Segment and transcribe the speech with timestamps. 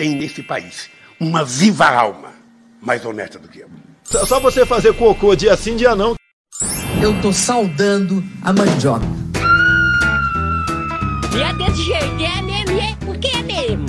[0.00, 0.88] tem nesse país
[1.20, 2.32] uma viva alma
[2.80, 3.68] mais honesta do que eu.
[4.02, 6.14] Só você fazer cocô dia sim, dia não.
[7.02, 9.04] Eu tô saudando a mandioca.
[11.36, 13.84] E é desse jeito, é mesmo, é porque é mesmo.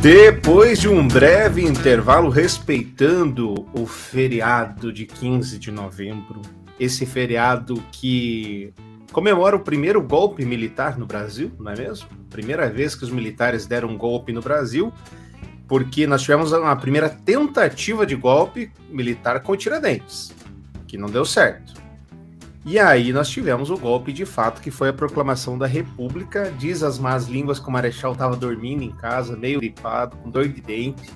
[0.00, 6.40] Depois de um breve intervalo respeitando o feriado de 15 de novembro,
[6.78, 8.72] esse feriado que
[9.12, 12.08] comemora o primeiro golpe militar no Brasil, não é mesmo?
[12.28, 14.92] Primeira vez que os militares deram um golpe no Brasil,
[15.66, 20.32] porque nós tivemos uma primeira tentativa de golpe militar com o Tiradentes,
[20.86, 21.80] que não deu certo.
[22.64, 26.52] E aí nós tivemos o golpe de fato, que foi a proclamação da República.
[26.58, 30.46] Diz as más línguas que o Marechal estava dormindo em casa, meio gripado, com dor
[30.46, 31.10] de dente.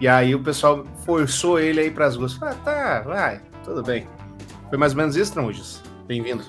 [0.00, 2.38] E aí o pessoal forçou ele aí para as ruas.
[2.42, 4.06] Ah, tá, vai, tudo bem.
[4.68, 5.82] Foi mais ou menos isso, Tramujas?
[6.06, 6.44] Bem-vindo.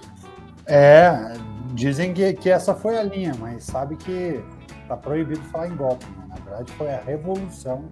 [0.69, 1.33] É,
[1.73, 4.43] dizem que, que essa foi a linha, mas sabe que
[4.87, 6.05] tá proibido falar em golpe.
[6.05, 6.25] Né?
[6.29, 7.89] Na verdade, foi a Revolução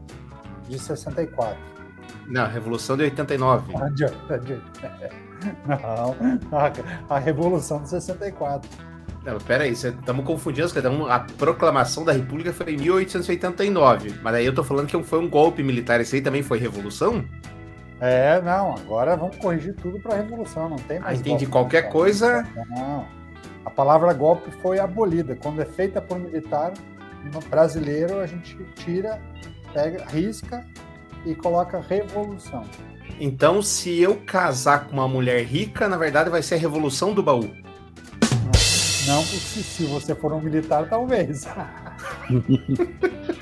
[0.70, 1.58] de 64.
[2.28, 3.73] Não, a Revolução de 89.
[5.67, 6.16] Não,
[7.09, 8.69] a, a Revolução de 64.
[9.23, 10.91] Não, peraí, estamos confundindo as coisas.
[11.09, 14.19] A proclamação da República foi em 1889.
[14.22, 16.00] Mas aí eu tô falando que foi um golpe militar.
[16.00, 17.25] Esse aí também foi revolução?
[18.00, 21.20] É, não, agora vamos corrigir tudo para revolução, não tem Ah, mais.
[21.20, 21.45] entendi.
[21.45, 21.92] golpe Qualquer militar.
[21.94, 22.48] coisa.
[22.70, 23.06] Não.
[23.66, 25.36] A palavra golpe foi abolida.
[25.36, 26.73] Quando é feita por militar,
[27.34, 29.20] no brasileiro a gente tira,
[29.73, 30.66] pega, risca
[31.25, 32.64] e coloca revolução.
[33.20, 37.23] Então, se eu casar com uma mulher rica, na verdade vai ser a revolução do
[37.23, 37.50] baú.
[39.08, 41.45] Não, porque se, se você for um militar, talvez.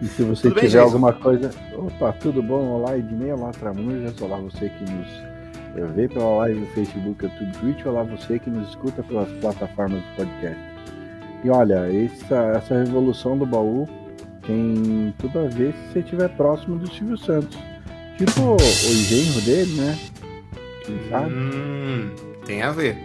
[0.00, 0.84] E se você Tudo bem, tiver Jason?
[0.84, 1.50] alguma coisa.
[1.74, 2.62] Opa, tudo bom?
[2.70, 5.06] Olá, Ednei, olá, Tramujas, olá você que nos
[5.76, 10.00] eh, vê pela live no Facebook, YouTube, Twitch, olá você que nos escuta pelas plataformas
[10.02, 10.58] do podcast.
[11.44, 13.86] E olha, essa, essa revolução do baú
[14.46, 17.58] tem tudo a ver se você estiver próximo do Silvio Santos.
[18.16, 19.98] Tipo o genro dele, né?
[20.84, 21.32] Quem sabe?
[21.32, 22.10] Hum,
[22.46, 22.96] tem a ver.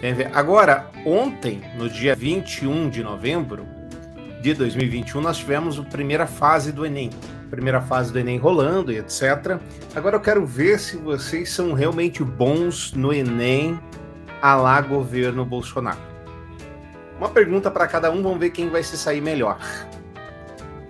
[0.00, 0.30] Tem a ver.
[0.34, 3.64] Agora, ontem, no dia 21 de novembro
[4.40, 7.10] de 2021, nós tivemos a primeira fase do Enem.
[7.50, 9.58] Primeira fase do Enem rolando e etc.
[9.94, 13.78] Agora eu quero ver se vocês são realmente bons no Enem
[14.40, 15.98] a lá governo Bolsonaro.
[17.18, 19.58] Uma pergunta para cada um, vamos ver quem vai se sair melhor.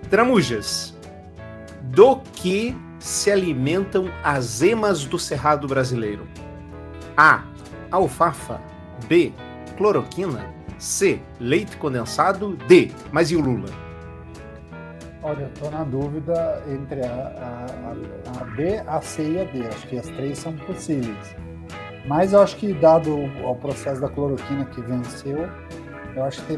[0.09, 0.97] Tramujas,
[1.81, 6.25] do que se alimentam as emas do cerrado brasileiro?
[7.17, 7.43] A.
[7.91, 8.61] Alfafa.
[9.07, 9.33] B.
[9.75, 10.60] Cloroquina.
[10.81, 11.21] C.
[11.39, 12.57] Leite condensado.
[12.67, 12.91] D.
[13.11, 13.69] Mas e o Lula?
[15.23, 19.43] Olha, eu tô na dúvida entre a, a, a- a B, a C e a
[19.43, 19.67] D.
[19.67, 21.35] Acho que as três são possíveis.
[22.07, 25.47] Mas eu acho que, dado o, processo da cloroquina que venceu,
[26.15, 26.53] eu acho que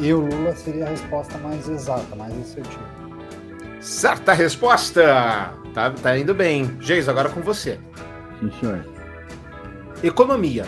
[0.00, 2.84] e o Lula seria a resposta mais exata, mais assertiva.
[3.80, 5.52] Certa resposta!
[5.74, 6.76] Tá, tá indo bem.
[6.80, 7.80] Geis, agora com você.
[8.38, 8.86] Sim, senhor.
[10.02, 10.64] Economia.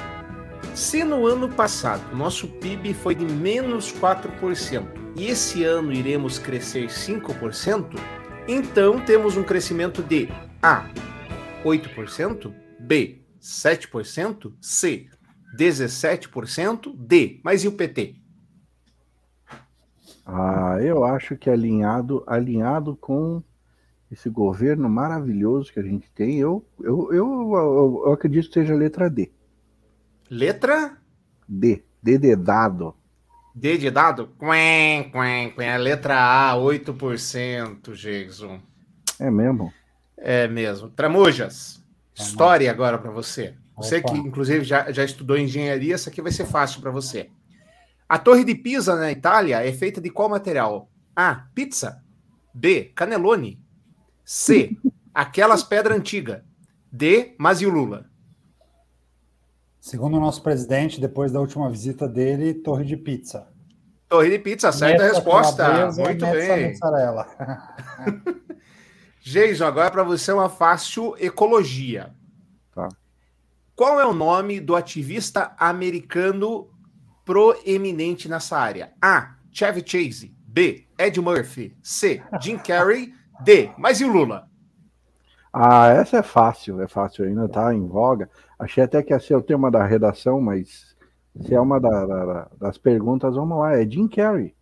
[0.76, 6.88] Se no ano passado nosso PIB foi de menos 4% e esse ano iremos crescer
[6.88, 7.98] 5%,
[8.46, 10.28] então temos um crescimento de
[10.62, 10.86] A.
[11.64, 13.22] 8%, B.
[13.40, 15.06] 7%, C.
[15.58, 17.40] 17%, D.
[17.42, 18.16] Mas e o PT?
[20.26, 23.42] Ah, eu acho que alinhado, alinhado com
[24.12, 28.74] esse governo maravilhoso que a gente tem, eu, eu, eu, eu, eu acredito que seja
[28.74, 29.32] a letra D.
[30.30, 30.98] Letra
[31.46, 31.84] D.
[32.02, 32.94] D de dado.
[33.54, 34.28] D de dado?
[34.38, 35.70] Quen, quen, quen.
[35.70, 38.60] A letra A, 8%, Jason.
[39.18, 39.72] É mesmo?
[40.16, 40.90] É mesmo.
[40.90, 41.82] Tramujas,
[42.14, 43.54] história agora para você.
[43.76, 44.12] Você Opa.
[44.12, 47.30] que, inclusive, já, já estudou engenharia, isso aqui vai ser fácil para você.
[48.08, 50.90] A Torre de Pisa, na Itália, é feita de qual material?
[51.14, 51.46] A.
[51.54, 52.02] Pizza.
[52.52, 52.92] B.
[52.94, 53.60] Canelone.
[54.24, 54.76] C.
[55.14, 56.42] Aquelas pedras antigas.
[56.90, 57.34] D.
[57.38, 58.08] Mas e o Lula?
[59.86, 63.46] Segundo o nosso presidente, depois da última visita dele, torre de pizza.
[64.08, 65.92] Torre de Pizza, certa resposta.
[65.92, 66.74] Muito bem.
[69.20, 72.12] Jason, agora para você é uma fácil ecologia.
[72.74, 72.88] Tá.
[73.76, 76.68] Qual é o nome do ativista americano
[77.24, 78.92] proeminente nessa área?
[79.00, 79.36] A.
[79.52, 80.36] Chevy Chase.
[80.48, 80.88] B.
[80.98, 81.76] Ed Murphy.
[81.80, 82.20] C.
[82.42, 83.14] Jim Carrey.
[83.44, 83.70] D.
[83.78, 84.50] Mas e o Lula?
[85.58, 88.28] Ah, essa é fácil, é fácil, ainda tá em voga.
[88.58, 90.94] Achei até que ia ser o tema da redação, mas
[91.40, 94.54] se é uma da- da- da- das perguntas, vamos lá, é Jim Carrey,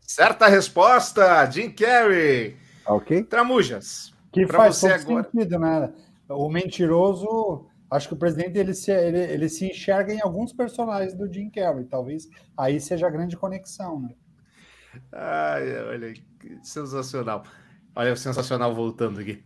[0.00, 2.56] Certa resposta, Jim Carrey.
[2.84, 3.22] tá ok?
[3.24, 4.12] Tramujas.
[4.32, 5.30] Que Pra faz você todo agora.
[5.30, 5.92] sentido, né?
[6.28, 11.14] O mentiroso, acho que o presidente ele se, ele, ele se enxerga em alguns personagens
[11.14, 14.10] do Jim Carrey, talvez aí seja a grande conexão, né?
[15.12, 17.44] Ai, olha, que sensacional.
[17.94, 19.42] Olha, sensacional voltando aqui.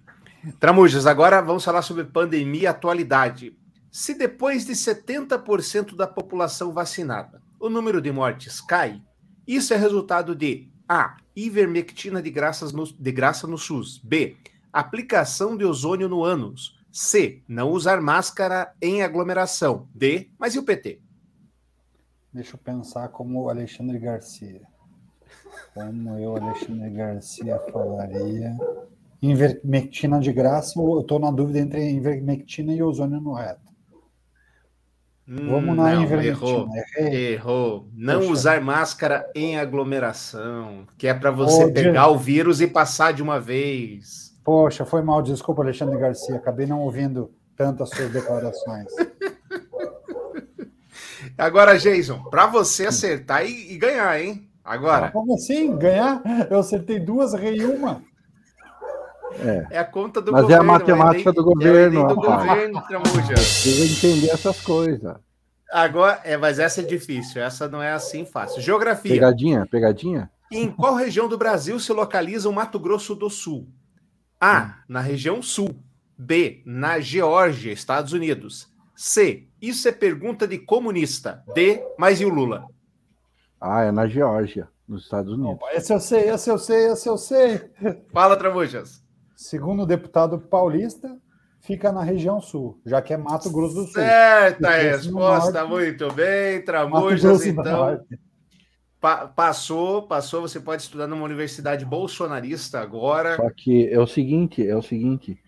[0.53, 3.57] Tramujas, agora vamos falar sobre pandemia e atualidade.
[3.91, 9.03] Se depois de 70% da população vacinada, o número de mortes cai,
[9.47, 11.17] isso é resultado de A.
[11.35, 13.99] Ivermectina de, graças no, de graça no SUS.
[13.99, 14.37] B.
[14.73, 16.79] Aplicação de ozônio no ânus.
[16.93, 17.43] C.
[17.49, 19.89] Não usar máscara em aglomeração.
[19.95, 20.31] D.
[20.39, 21.01] Mas e o PT?
[22.33, 24.63] Deixa eu pensar como Alexandre Garcia.
[25.75, 28.57] Como eu, Alexandre Garcia, falaria.
[29.23, 33.67] Invermectina de graça, eu estou na dúvida entre invermectina e ozônio no reto.
[35.29, 36.49] Vamos na Não, invermectina.
[36.49, 36.69] Errou.
[36.99, 37.33] Errei.
[37.35, 37.89] Errou.
[37.93, 38.33] Não Poxa.
[38.33, 42.15] usar máscara em aglomeração, que é para você Ô, pegar Diego.
[42.15, 44.37] o vírus e passar de uma vez.
[44.45, 46.37] Poxa, foi mal, desculpa, Alexandre Garcia.
[46.37, 48.87] Acabei não ouvindo tantas suas declarações.
[51.37, 54.49] Agora, Jason, para você acertar e, e ganhar, hein?
[54.65, 55.77] Agora, Como assim?
[55.77, 56.23] Ganhar?
[56.51, 58.01] Eu acertei duas, errei uma.
[59.41, 60.73] É, é a conta do Mas é a governo.
[60.73, 62.47] matemática Enem- do governo, É do rapaz.
[62.49, 63.35] governo, Tramuja.
[63.35, 65.17] precisa entender essas coisas.
[65.71, 67.43] Agora, é, mas essa é difícil.
[67.43, 68.63] Essa não é assim fácil.
[68.63, 69.13] Geografia.
[69.13, 70.31] Pegadinha, pegadinha?
[70.51, 73.69] Em qual região do Brasil se localiza o Mato Grosso do Sul?
[74.41, 74.77] A.
[74.89, 75.71] Na região sul.
[76.17, 76.63] B.
[76.65, 78.69] Na Geórgia, Estados Unidos.
[78.95, 79.49] C.
[79.61, 81.43] Isso é pergunta de comunista.
[81.55, 81.83] D.
[81.99, 82.65] Mas e o Lula?
[83.61, 85.55] Ah, é na Geórgia, nos Estados Unidos.
[85.55, 87.61] Opa, esse eu sei, esse eu sei, esse eu sei.
[88.13, 89.03] Fala, Tramujas.
[89.37, 91.17] Segundo o deputado paulista,
[91.61, 93.93] fica na região sul, já que é Mato Grosso do Sul.
[94.03, 97.45] Certa resposta, no norte- muito bem, Tramujas.
[97.45, 98.01] Então,
[99.01, 100.41] pa- passou, passou.
[100.41, 103.37] Você pode estudar numa universidade bolsonarista agora.
[103.37, 105.39] Só que é o seguinte, é o seguinte.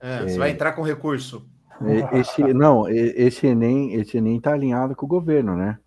[0.00, 1.44] É, Você vai entrar com recurso.
[1.80, 5.78] e- Esse, não, esse Enem, esse Enem tá alinhado com o governo, né?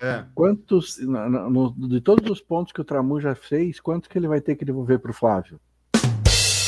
[0.00, 0.24] É.
[0.34, 4.26] Quantos, na- no- de todos os pontos que o Tramu já fez, quantos que ele
[4.28, 5.60] vai ter que devolver para o Flávio?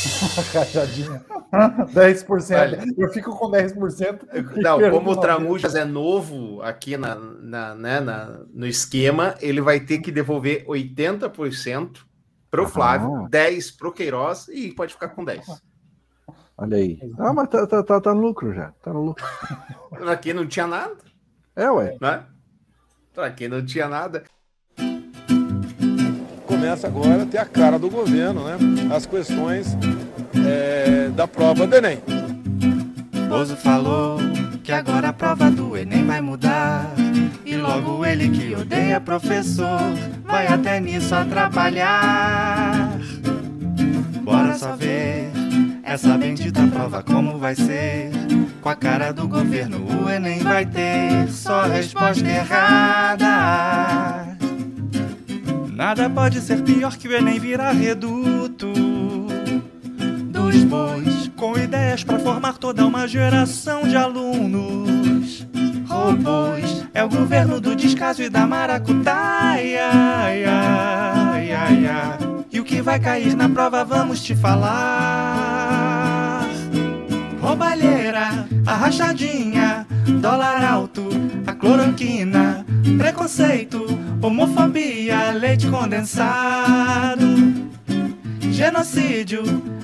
[0.55, 1.25] Rachadinha.
[1.53, 2.57] 10%.
[2.61, 2.85] Olha.
[2.99, 4.21] Eu fico com 10%.
[4.33, 5.21] e Não, como o 90%.
[5.21, 10.65] Tramujas é novo aqui na, na- né, na- no esquema, ele vai ter que devolver
[10.67, 11.99] 80%
[12.51, 12.69] para o Ah.
[12.69, 15.61] Flávio, 10% para o Queiroz e pode ficar com 10%.
[16.57, 17.01] Olha aí.
[17.19, 18.73] Ah, mas tá, tá, tá, tá no lucro já.
[18.83, 19.25] Tá no lucro.
[20.09, 20.95] Aqui não tinha nada,
[21.57, 21.97] É, ué.
[22.01, 22.25] né?
[23.17, 24.25] Aqui não tinha nada.
[26.47, 28.57] Começa agora a ter a cara do governo, né?
[28.95, 29.69] As questões
[30.47, 31.99] é, da prova do Enem.
[33.29, 34.19] Bozo falou
[34.63, 36.91] que agora a prova do Enem vai mudar.
[37.45, 39.81] E logo ele que odeia professor
[40.25, 42.99] vai até nisso atrapalhar.
[44.23, 45.31] Bora só ver
[45.83, 48.11] essa bendita prova como vai ser.
[48.61, 53.27] Com a cara do governo o Enem vai ter só resposta errada.
[55.71, 58.73] Nada pode ser pior que o Enem virar reduto
[60.63, 65.47] bois, com ideias para formar toda uma geração de alunos.
[65.89, 69.89] Robôs, é o governo do descaso e da maracutaia.
[69.93, 72.19] Ai, ai, ai, ai.
[72.53, 74.85] E o que vai cair na prova, vamos te falar.
[77.41, 79.87] Roubalheira, a rachadinha,
[80.21, 81.09] dólar alto,
[81.47, 82.65] a cloroquina,
[82.99, 83.85] preconceito,
[84.23, 87.64] homofobia, leite condensado
[88.55, 89.43] genocídio,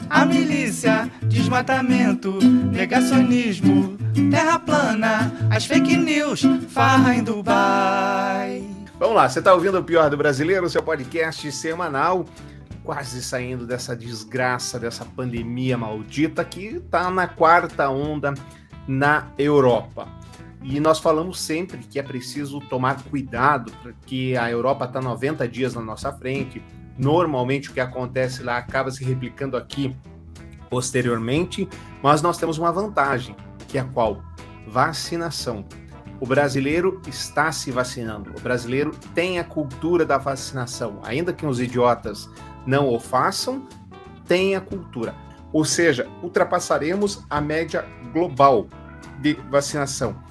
[0.08, 3.98] a milícia, desmatamento, negacionismo,
[4.30, 8.64] terra plana, as fake news, farra em Dubai.
[8.96, 12.24] Vamos lá, você está ouvindo o Pior do Brasileiro, seu podcast semanal,
[12.84, 18.34] quase saindo dessa desgraça, dessa pandemia maldita que está na quarta onda
[18.86, 20.06] na Europa.
[20.62, 25.74] E nós falamos sempre que é preciso tomar cuidado, porque a Europa está 90 dias
[25.74, 26.62] na nossa frente.
[27.00, 29.96] Normalmente o que acontece lá acaba se replicando aqui
[30.68, 31.66] posteriormente,
[32.02, 33.34] mas nós temos uma vantagem,
[33.66, 34.22] que é qual?
[34.68, 35.64] Vacinação.
[36.20, 38.30] O brasileiro está se vacinando.
[38.38, 41.00] O brasileiro tem a cultura da vacinação.
[41.02, 42.28] Ainda que os idiotas
[42.66, 43.66] não o façam,
[44.26, 45.14] tem a cultura.
[45.54, 48.66] Ou seja, ultrapassaremos a média global
[49.18, 50.22] de vacinação.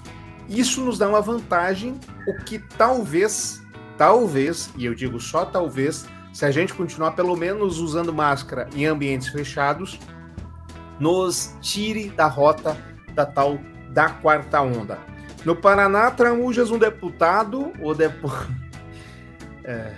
[0.47, 3.61] Isso nos dá uma vantagem, o que talvez,
[3.97, 6.05] talvez, e eu digo só talvez,
[6.39, 9.99] se a gente continuar pelo menos usando máscara em ambientes fechados,
[10.97, 12.77] nos tire da rota
[13.13, 14.97] da tal da quarta onda.
[15.43, 18.31] No Paraná, Tramujas, um deputado, o, depo...
[19.65, 19.91] é,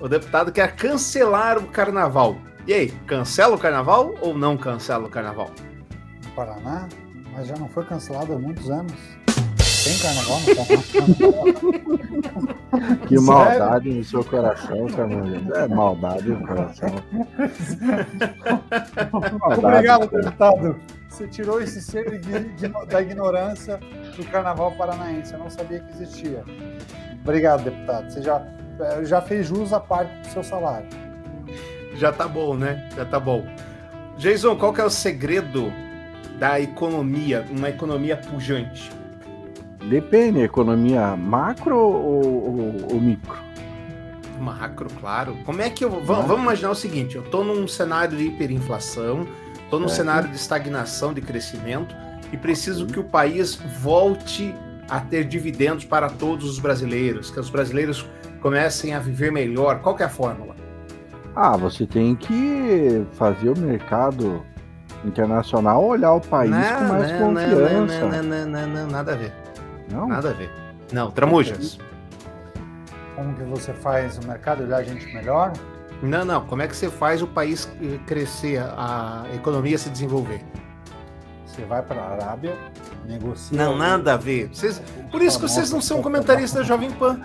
[0.00, 2.36] o deputado quer cancelar o carnaval.
[2.68, 5.50] E aí, cancela o carnaval ou não cancela o carnaval?
[6.24, 6.88] No Paraná,
[7.32, 8.94] mas já não foi cancelado há muitos anos.
[9.90, 11.44] Tem carnaval no carnaval?
[13.08, 15.54] Que maldade no seu coração, Samuel.
[15.56, 16.88] É maldade no coração.
[19.40, 19.66] Maldade.
[19.66, 20.80] Obrigado, deputado.
[21.08, 23.80] Você tirou esse ser de- de- da ignorância
[24.16, 25.32] do carnaval paranaense.
[25.32, 26.44] Eu não sabia que existia.
[27.24, 28.10] Obrigado, deputado.
[28.12, 28.40] Você já,
[28.80, 30.86] eh, já fez jus à parte do seu salário.
[31.96, 32.88] Já tá bom, né?
[32.96, 33.44] Já tá bom.
[34.16, 35.72] Jason, qual que é o segredo
[36.38, 38.90] da economia, uma economia pujante?
[39.88, 43.38] Depende, economia macro ou, ou- ou micro?
[44.40, 45.36] Macro, claro.
[45.44, 45.90] Como é que eu.
[45.90, 49.26] Vamos, vamos imaginar o seguinte: eu tô num cenário de hiperinflação,
[49.68, 51.94] tô num cenário de estagnação, de crescimento,
[52.32, 54.54] e preciso que o país volte
[54.88, 58.06] a ter dividendos para todos os brasileiros, que os brasileiros
[58.40, 59.80] comecem a viver melhor.
[59.80, 60.56] Qual que é a fórmula?
[61.36, 64.42] Ah, você tem que fazer o mercado
[65.04, 68.00] internacional olhar o país com mais não, confiança.
[68.00, 69.32] Não, não, não, não, não, nada a ver.
[69.90, 70.08] Não?
[70.08, 70.50] Nada a ver.
[70.92, 71.78] Não, Tramujas.
[73.14, 75.52] Como que você faz o mercado olhar a gente melhor?
[76.02, 76.46] Não, não.
[76.46, 80.42] Como é que você faz o país eh, crescer, a economia se desenvolver?
[81.44, 82.56] Você vai para a Arábia,
[83.06, 83.56] negocia.
[83.58, 84.48] Não, nada a ver.
[84.48, 84.80] Vocês-
[85.10, 87.20] por isso que vocês não são comentaristas da Jovem Pan.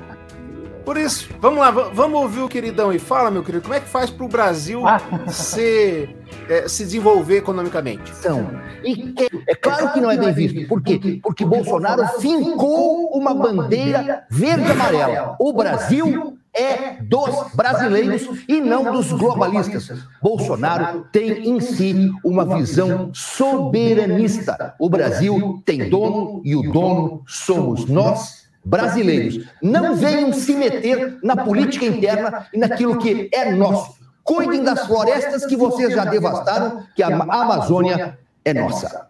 [0.85, 3.79] Por isso, vamos lá, va- vamos ouvir o queridão e fala, meu querido, como é
[3.79, 4.83] que faz para o Brasil
[5.27, 6.07] se,
[6.47, 8.13] eh, se desenvolver economicamente?
[8.15, 8.47] São.
[8.83, 10.67] E é, é claro que não é bem visto.
[10.67, 11.19] Por quê?
[11.23, 15.35] Porque Bolsonaro fincou uma bandeira verde e amarela.
[15.39, 19.91] O Brasil é dos brasileiros e não dos globalistas.
[20.21, 24.75] Bolsonaro tem em si uma visão soberanista.
[24.79, 28.44] O Brasil tem dono e o dono somos nós.
[28.65, 33.95] Brasileiros, não venham se meter na política interna e naquilo que é nosso.
[34.23, 39.07] Cuidem das florestas que vocês já devastaram, que a Amazônia é nossa.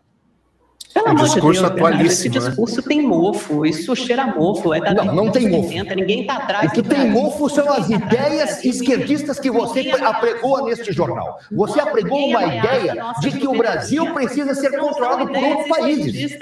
[0.95, 2.39] Pelo Um amor de Deus, Bernardo, esse né?
[2.39, 4.73] discurso tem mofo, isso cheira mofo.
[4.73, 5.69] É da Não, não tem mofo.
[5.93, 6.69] Ninguém tá atrás.
[6.69, 11.37] O que tem mofo são as ideias esquerdistas que você apregoa neste jornal.
[11.51, 16.37] Você apregou uma ideia de que o Brasil precisa ser controlado por outros países.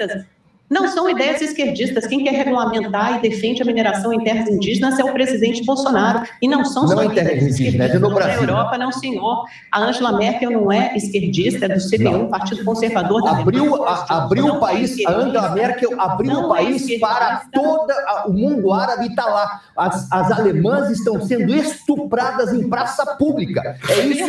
[0.74, 2.04] Não são ideias esquerdistas.
[2.06, 6.22] Quem quer regulamentar e defende a mineração em terras indígenas é o presidente Bolsonaro.
[6.42, 8.40] E não são Não só em terras indígenas, é Na Brasil.
[8.40, 9.44] Europa, não, senhor.
[9.70, 14.46] A Angela Merkel não é esquerdista, é do CDU, Partido Conservador da Abriu, a- abriu
[14.48, 17.06] o país, a Angela Merkel abriu o Não é país esquerdista.
[17.06, 17.92] para todo
[18.26, 19.60] o mundo árabe está lá.
[19.76, 23.76] As, as alemãs estão sendo estupradas em praça pública.
[23.88, 24.24] É isso,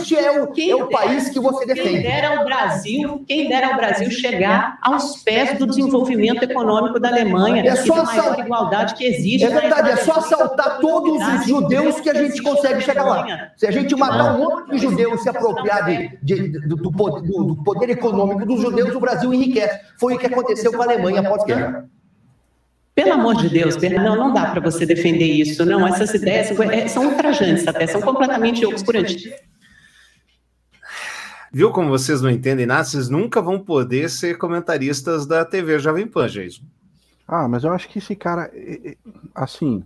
[0.00, 2.02] este é o, é o país que você Quem defende.
[2.02, 5.83] dera ao Brasil, quem dera ao Brasil chegar aos pés do desenvolvimento
[6.44, 9.44] econômico da Alemanha É só maior igualdade que existe.
[9.44, 13.50] É verdade, é só assaltar todos os judeus que a gente consegue chegar lá.
[13.56, 16.90] Se a gente matar um monte de judeus e se apropriar de- de- do, do
[16.90, 19.78] do- poder econômico dos judeus, o Brasil enriquece.
[19.98, 21.84] Foi o que aconteceu com a Alemanha após a guerra.
[22.94, 25.64] Pelo amor de Deus, não, não dá para você defender isso.
[25.66, 29.24] Não, essas ideias são- é, são ultrajantes até, são completamente obscurantes.
[31.54, 32.82] Viu como vocês não entendem nada?
[32.84, 36.64] Vocês nunca vão poder ser comentaristas da TV Jovem Pan, Jason.
[37.28, 38.50] Ah, mas eu acho que esse cara,
[39.34, 39.84] assim,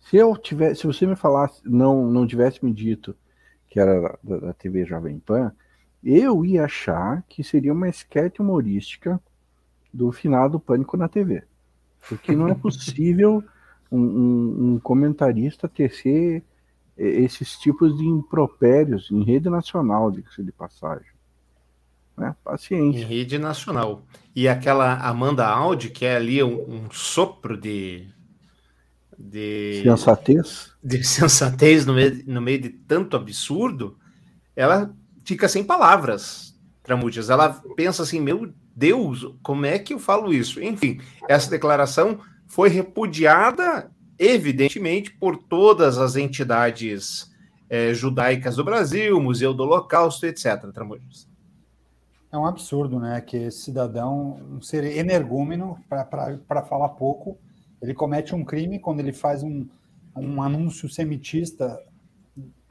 [0.00, 3.14] se eu tivesse, se você me falasse, não, não tivesse me dito
[3.68, 5.52] que era da, da TV Jovem Pan,
[6.02, 9.20] eu ia achar que seria uma esquete humorística
[9.92, 11.42] do finado Pânico na TV.
[12.08, 13.42] Porque não é possível
[13.90, 16.42] um, um- um comentarista tecer
[16.96, 21.16] esses tipos de impropérios em rede nacional, diga-se de passagem.
[22.16, 22.30] Né?
[22.30, 23.06] Em Paciência.
[23.06, 24.02] rede nacional.
[24.34, 28.08] E aquela Amanda Audi, que é ali um, um sopro de.
[29.18, 30.72] de Sensatez.
[30.82, 33.98] de sensatez no meio, no meio de tanto absurdo,
[34.54, 37.28] ela fica sem palavras, Tramujas.
[37.28, 40.62] Ela pensa assim, meu Deus, como é que eu falo isso?
[40.62, 47.30] Enfim, essa declaração foi repudiada, evidentemente, por todas as entidades
[47.68, 50.70] eh, judaicas do Brasil, Museu do Holocausto, etc.
[50.72, 51.28] Tramujas.
[52.30, 53.20] É um absurdo, né?
[53.20, 57.38] Que esse cidadão, um ser energúmeno, para falar pouco,
[57.80, 59.66] ele comete um crime quando ele faz um,
[60.16, 61.78] um anúncio semitista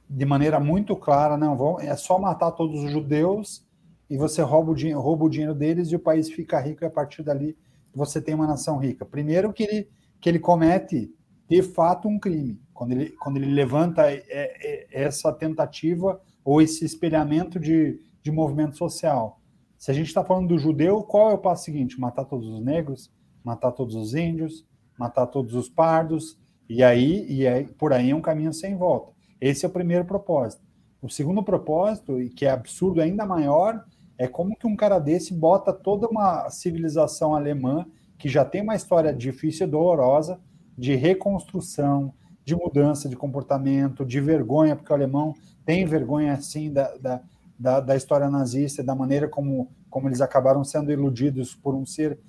[0.09, 3.65] de maneira muito clara, não, vão, é só matar todos os judeus
[4.09, 6.87] e você rouba o, dinheiro, rouba o dinheiro deles e o país fica rico e
[6.87, 7.57] a partir dali
[7.93, 9.05] você tem uma nação rica.
[9.05, 9.89] Primeiro que ele,
[10.21, 11.11] que ele comete,
[11.49, 12.59] de fato, um crime.
[12.73, 18.77] Quando ele, quando ele levanta é, é, essa tentativa ou esse espelhamento de, de movimento
[18.77, 19.39] social.
[19.77, 21.99] Se a gente está falando do judeu, qual é o passo seguinte?
[21.99, 23.11] Matar todos os negros,
[23.43, 24.65] matar todos os índios,
[24.97, 26.37] matar todos os pardos,
[26.67, 29.11] e aí, e aí por aí é um caminho sem volta.
[29.39, 30.63] Esse é o primeiro propósito.
[31.01, 33.85] O segundo propósito, e que é absurdo ainda maior,
[34.17, 37.85] é como que um cara desse bota toda uma civilização alemã
[38.17, 40.39] que já tem uma história difícil e dolorosa
[40.77, 42.13] de reconstrução,
[42.43, 45.33] de mudança de comportamento, de vergonha, porque o alemão
[45.65, 47.21] tem vergonha, assim, da, da,
[47.57, 52.19] da, da história nazista, da maneira como, como eles acabaram sendo iludidos por um ser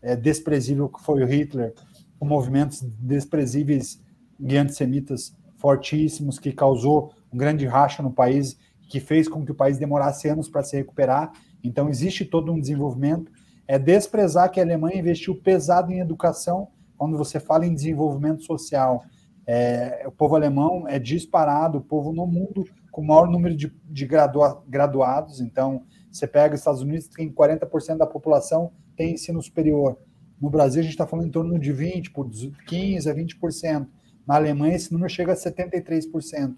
[0.00, 1.74] é, desprezível que foi o Hitler,
[2.18, 4.00] com movimentos desprezíveis
[4.38, 8.56] e antissemitas fortíssimos, que causou um grande racha no país,
[8.88, 11.32] que fez com que o país demorasse anos para se recuperar.
[11.64, 13.32] Então, existe todo um desenvolvimento.
[13.66, 19.04] É desprezar que a Alemanha investiu pesado em educação, quando você fala em desenvolvimento social.
[19.46, 23.74] É, o povo alemão é disparado, o povo no mundo com o maior número de,
[23.84, 25.40] de gradua, graduados.
[25.40, 29.98] Então, você pega os Estados Unidos, tem 40% da população tem ensino superior.
[30.40, 33.86] No Brasil, a gente está falando em torno de 20%, por 15% a 20%.
[34.26, 36.54] Na Alemanha, esse número chega a 73%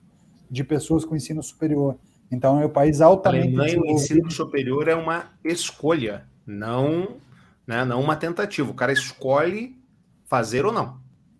[0.51, 1.99] de pessoas com ensino superior.
[2.31, 7.17] Então, é um país altamente Alemanha, o ensino superior é uma escolha, não,
[7.67, 8.71] né, não uma tentativa.
[8.71, 9.76] O cara escolhe
[10.27, 10.99] fazer ou não.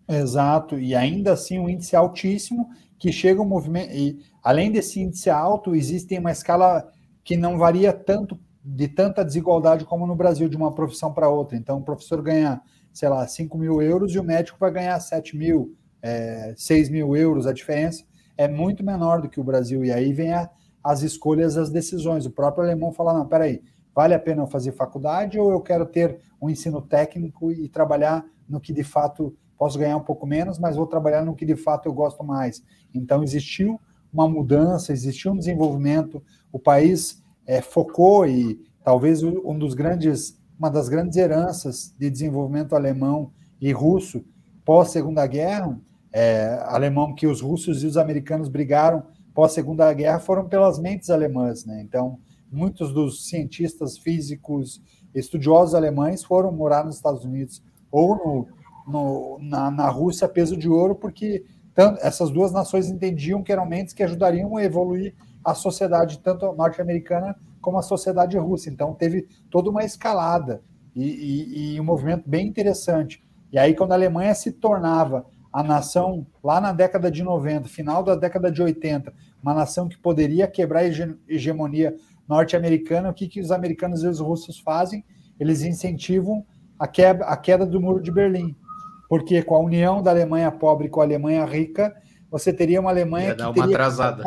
[0.09, 3.93] Exato, e ainda assim um índice altíssimo que chega um movimento.
[3.93, 6.89] E além desse índice alto, existe uma escala
[7.23, 11.57] que não varia tanto de tanta desigualdade como no Brasil, de uma profissão para outra.
[11.57, 15.37] Então, o professor ganha, sei lá, 5 mil euros e o médico vai ganhar 7
[15.37, 17.47] mil, é, 6 mil euros.
[17.47, 18.03] A diferença
[18.37, 19.85] é muito menor do que o Brasil.
[19.85, 20.49] E aí vem a,
[20.83, 22.25] as escolhas, as decisões.
[22.25, 23.61] O próprio alemão fala: não, peraí,
[23.97, 28.23] vale a pena eu fazer faculdade ou eu quero ter um ensino técnico e trabalhar
[28.47, 31.55] no que de fato posso ganhar um pouco menos, mas vou trabalhar no que de
[31.55, 32.61] fato eu gosto mais.
[32.93, 33.81] Então, existiu
[34.13, 40.69] uma mudança, existiu um desenvolvimento, o país é, focou e talvez um dos grandes, uma
[40.69, 44.23] das grandes heranças de desenvolvimento alemão e russo
[44.63, 45.75] pós Segunda Guerra,
[46.13, 51.09] é, alemão que os russos e os americanos brigaram pós Segunda Guerra foram pelas mentes
[51.09, 51.81] alemãs, né?
[51.81, 52.19] Então
[52.51, 54.81] muitos dos cientistas físicos,
[55.13, 57.61] estudiosos alemães foram morar nos Estados Unidos
[57.91, 58.47] ou no,
[58.87, 63.65] no, na, na Rússia peso de ouro, porque tanto, essas duas nações entendiam que eram
[63.65, 65.13] mentes que ajudariam a evoluir
[65.43, 68.69] a sociedade, tanto norte-americana como a sociedade russa.
[68.69, 70.61] Então, teve toda uma escalada
[70.95, 73.23] e, e, e, um movimento bem interessante.
[73.51, 78.03] E aí, quando a Alemanha se tornava a nação, lá na década de 90, final
[78.03, 80.85] da década de 80, uma nação que poderia quebrar a
[81.27, 81.95] hegemonia
[82.27, 85.03] norte-americana, o que, que os americanos e os russos fazem?
[85.39, 86.45] Eles incentivam
[86.77, 88.55] a queda, a queda do Muro de Berlim.
[89.09, 91.95] Porque com a união da Alemanha pobre com a Alemanha rica,
[92.29, 94.23] você teria uma Alemanha Ia que teria atrasada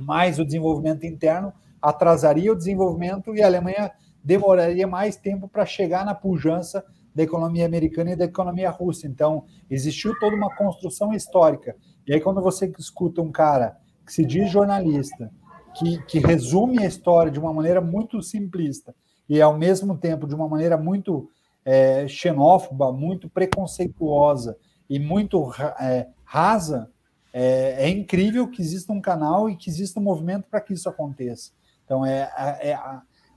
[0.00, 3.92] mais o desenvolvimento interno, atrasaria o desenvolvimento e a Alemanha
[4.24, 9.06] demoraria mais tempo para chegar na pujança da economia americana e da economia russa.
[9.06, 11.76] Então, existiu toda uma construção histórica.
[12.06, 15.30] E aí, quando você escuta um cara que se diz jornalista,
[15.74, 18.94] que, que resume a história de uma maneira muito simplista
[19.28, 21.28] e, ao mesmo tempo, de uma maneira muito
[21.64, 24.56] é, xenófoba, muito preconceituosa
[24.88, 26.90] e muito é, rasa,
[27.32, 30.88] é, é, incrível que exista um canal e que exista um movimento para que isso
[30.88, 31.52] aconteça.
[31.84, 32.30] Então, é,
[32.60, 32.78] é,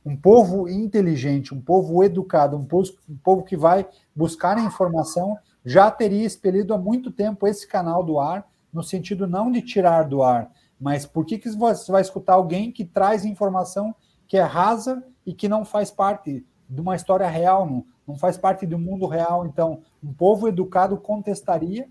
[0.05, 5.37] um povo inteligente, um povo educado, um povo, um povo que vai buscar a informação,
[5.65, 10.03] já teria expelido há muito tempo esse canal do ar, no sentido não de tirar
[10.03, 10.51] do ar,
[10.83, 13.95] mas por que, que você vai escutar alguém que traz informação
[14.27, 18.37] que é rasa e que não faz parte de uma história real, não, não faz
[18.37, 19.47] parte do mundo real?
[19.47, 21.87] Então, um povo educado contestaria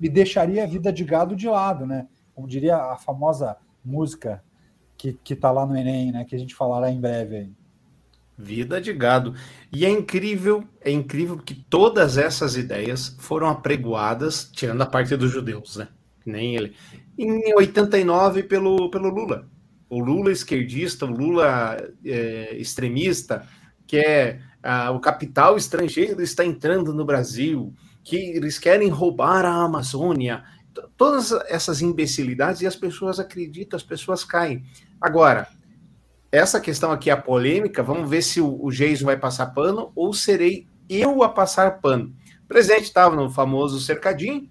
[0.00, 2.06] e deixaria a vida de gado de lado, né?
[2.36, 4.44] Como diria a famosa música
[4.96, 6.24] que, que tá lá no Enem, né?
[6.24, 7.52] Que a gente falará em breve aí.
[8.38, 9.34] Vida de gado.
[9.72, 15.32] E é incrível, é incrível que todas essas ideias foram apregoadas, tirando a parte dos
[15.32, 15.88] judeus, né?
[16.26, 16.74] Nem ele.
[17.16, 19.48] Em 89 pelo, pelo Lula.
[19.88, 23.46] O Lula esquerdista, o Lula é, extremista,
[23.86, 24.40] que é
[24.92, 30.42] o capital estrangeiro está entrando no Brasil, que eles querem roubar a Amazônia,
[30.96, 34.64] todas essas imbecilidades e as pessoas acreditam, as pessoas caem.
[35.00, 35.46] Agora,
[36.32, 38.70] essa questão aqui, a polêmica, vamos ver se o, o
[39.04, 42.14] vai passar pano ou serei eu a passar pano.
[42.44, 44.48] O presidente estava no famoso cercadinho,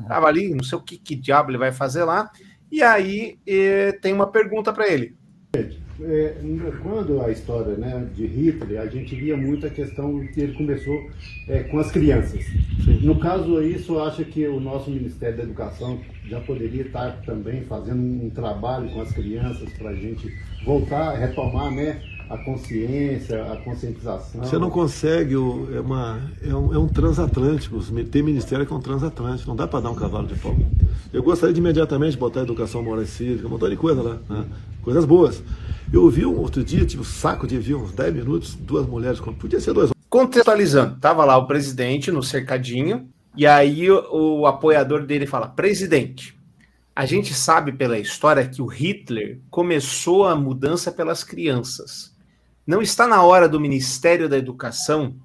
[0.00, 2.30] estava ali, não sei o que, que diabo ele vai fazer lá,
[2.70, 5.14] e aí eh, tem uma pergunta para ele.
[6.00, 6.34] É,
[6.82, 11.10] quando a história né, de Hitler, a gente via muito a questão que ele começou
[11.46, 12.42] é, com as crianças.
[12.84, 13.00] Sim.
[13.02, 17.62] No caso aí, você acha que o nosso Ministério da Educação já poderia estar também
[17.64, 22.00] fazendo um trabalho com as crianças para a gente voltar, retomar né,
[22.32, 24.42] a consciência, a conscientização?
[24.42, 27.78] Você não consegue, é, uma, é, um, é um transatlântico,
[28.10, 30.56] ter ministério que é um transatlântico, não dá para dar um cavalo de pau.
[31.12, 34.46] Eu gostaria de imediatamente botar educação moral e cívica, um montão de coisa lá, né?
[34.82, 35.42] coisas boas.
[35.92, 39.20] Eu ouvi um outro dia, tive o saco de ver uns 10 minutos, duas mulheres,
[39.20, 45.04] podia ser dois Contextualizando, tava lá o presidente no cercadinho, e aí o, o apoiador
[45.04, 46.34] dele fala: presidente,
[46.94, 52.11] a gente sabe pela história que o Hitler começou a mudança pelas crianças.
[52.66, 55.16] Não está na hora do Ministério da Educação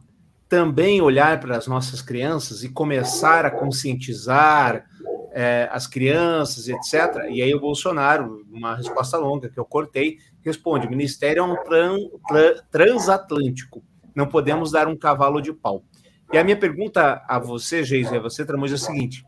[0.50, 4.86] também olhar para as nossas crianças e começar a conscientizar
[5.32, 7.28] é, as crianças, etc.
[7.30, 11.56] E aí o Bolsonaro, uma resposta longa que eu cortei, responde: o Ministério é um
[11.63, 11.97] tran,
[12.71, 13.84] transatlântico.
[14.15, 15.84] Não podemos dar um cavalo de pau.
[16.34, 19.23] E a minha pergunta a você, Geise, a você, Tramujo, é o seguinte: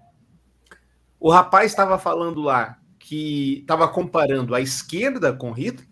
[1.19, 5.88] o rapaz estava falando lá que estava comparando a esquerda com Hitler,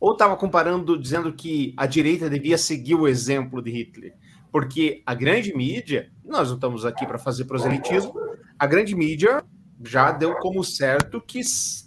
[0.00, 4.14] ou estava comparando, dizendo que a direita devia seguir o exemplo de Hitler?
[4.50, 8.14] Porque a grande mídia, nós não estamos aqui para fazer proselitismo,
[8.58, 9.44] a grande mídia
[9.84, 11.40] já deu como certo que,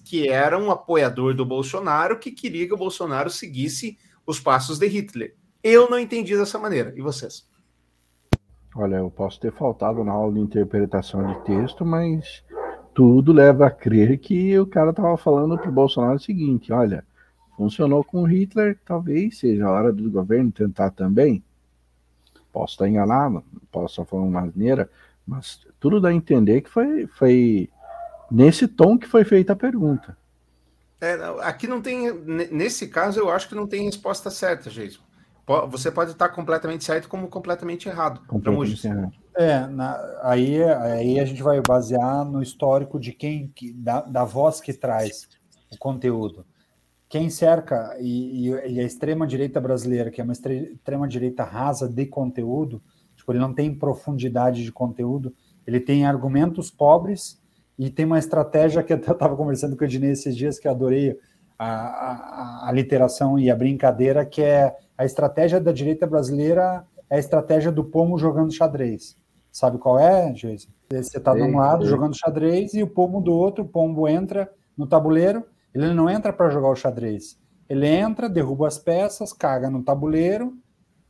[0.06, 4.88] que era um apoiador do Bolsonaro que queria que o Bolsonaro seguisse os passos de
[4.88, 5.36] Hitler.
[5.64, 6.94] Eu não entendi dessa maneira.
[6.96, 7.48] E vocês?
[8.76, 12.44] Olha, eu posso ter faltado na aula de interpretação de texto, mas
[12.94, 17.06] tudo leva a crer que o cara estava falando para o Bolsonaro o seguinte: olha,
[17.56, 21.44] funcionou com Hitler, talvez seja a hora do governo tentar também.
[22.52, 24.90] Posso estar enganado, posso estar falando uma maneira,
[25.26, 27.70] mas tudo dá a entender que foi, foi
[28.30, 30.18] nesse tom que foi feita a pergunta.
[31.02, 32.14] É, aqui não tem,
[32.52, 35.02] nesse caso, eu acho que não tem resposta certa, Jason.
[35.70, 38.22] Você pode estar completamente certo como completamente errado.
[38.28, 39.12] Completamente errado.
[39.36, 44.24] É, na, aí, aí a gente vai basear no histórico de quem, que, da, da
[44.24, 45.28] voz que traz
[45.70, 46.46] o conteúdo.
[47.14, 52.82] Quem cerca, e, e a extrema-direita brasileira, que é uma extrema-direita rasa de conteúdo,
[53.16, 55.32] tipo, ele não tem profundidade de conteúdo,
[55.68, 57.40] ele tem argumentos pobres
[57.78, 60.72] e tem uma estratégia que eu estava conversando com o Ednei esses dias, que eu
[60.72, 61.16] adorei
[61.56, 67.18] a, a, a literação e a brincadeira, que é a estratégia da direita brasileira é
[67.18, 69.16] a estratégia do pomo jogando xadrez.
[69.52, 70.68] Sabe qual é, Geise?
[70.92, 74.52] Você está de um lado jogando xadrez e o pomo do outro, o pombo entra
[74.76, 77.40] no tabuleiro, ele não entra para jogar o xadrez.
[77.68, 80.54] Ele entra, derruba as peças, caga no tabuleiro,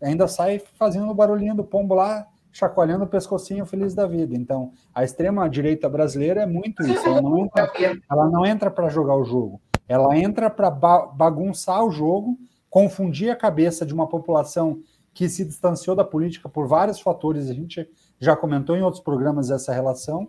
[0.01, 4.35] ainda sai fazendo o barulhinho do pombo lá, chacoalhando o pescocinho feliz da vida.
[4.35, 7.05] Então, a extrema direita brasileira é muito isso.
[7.05, 7.71] Ela não entra,
[8.09, 9.59] ela não entra para jogar o jogo.
[9.87, 12.37] Ela entra para bagunçar o jogo
[12.73, 14.81] confundir a cabeça de uma população
[15.13, 17.87] que se distanciou da política por vários fatores, a gente
[18.19, 20.27] já comentou em outros programas essa relação,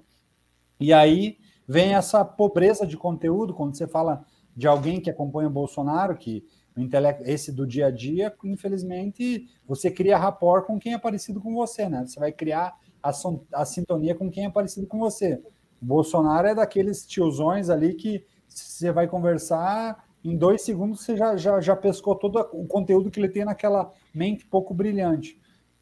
[0.78, 4.24] e aí vem essa pobreza de conteúdo, quando você fala
[4.57, 6.44] de alguém que acompanha o Bolsonaro, que
[6.77, 11.40] o intelecto, esse do dia a dia, infelizmente, você cria rapport com quem é parecido
[11.40, 12.05] com você, né?
[12.05, 13.12] Você vai criar a,
[13.53, 15.40] a sintonia com quem é parecido com você.
[15.81, 21.37] O Bolsonaro é daqueles tiozões ali que você vai conversar, em dois segundos você já,
[21.37, 25.38] já, já pescou todo o conteúdo que ele tem naquela mente pouco brilhante.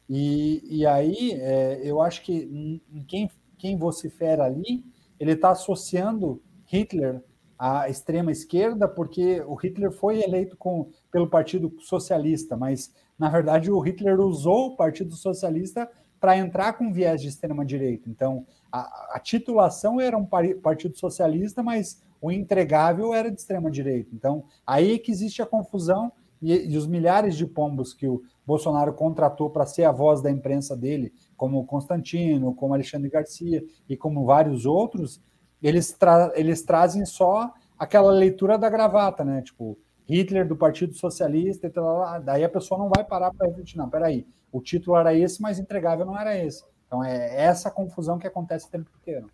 [0.09, 4.83] E, e aí é, eu acho que quem, quem vocifera ali,
[5.23, 7.23] ele está associando Hitler
[7.57, 13.71] à extrema esquerda, porque o Hitler foi eleito com, pelo Partido Socialista, mas na verdade
[13.71, 18.09] o Hitler usou o Partido Socialista para entrar com viés de extrema direita.
[18.09, 24.09] Então a, a titulação era um Partido Socialista, mas o entregável era de extrema direita.
[24.13, 28.93] Então, aí que existe a confusão e, e os milhares de pombos que o Bolsonaro
[28.93, 34.25] contratou para ser a voz da imprensa dele, como Constantino, como Alexandre Garcia e como
[34.25, 35.21] vários outros,
[35.61, 39.41] eles, tra eles trazem só aquela leitura da gravata, né?
[39.41, 43.77] Tipo, Hitler do Partido Socialista e tal, daí a pessoa não vai parar para refletir,
[43.77, 46.63] não, peraí, o título era esse, mas entregável não era esse.
[46.85, 49.29] Então é essa confusão que acontece o tempo inteiro.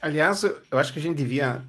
[0.00, 1.62] Aliás, eu acho que a gente devia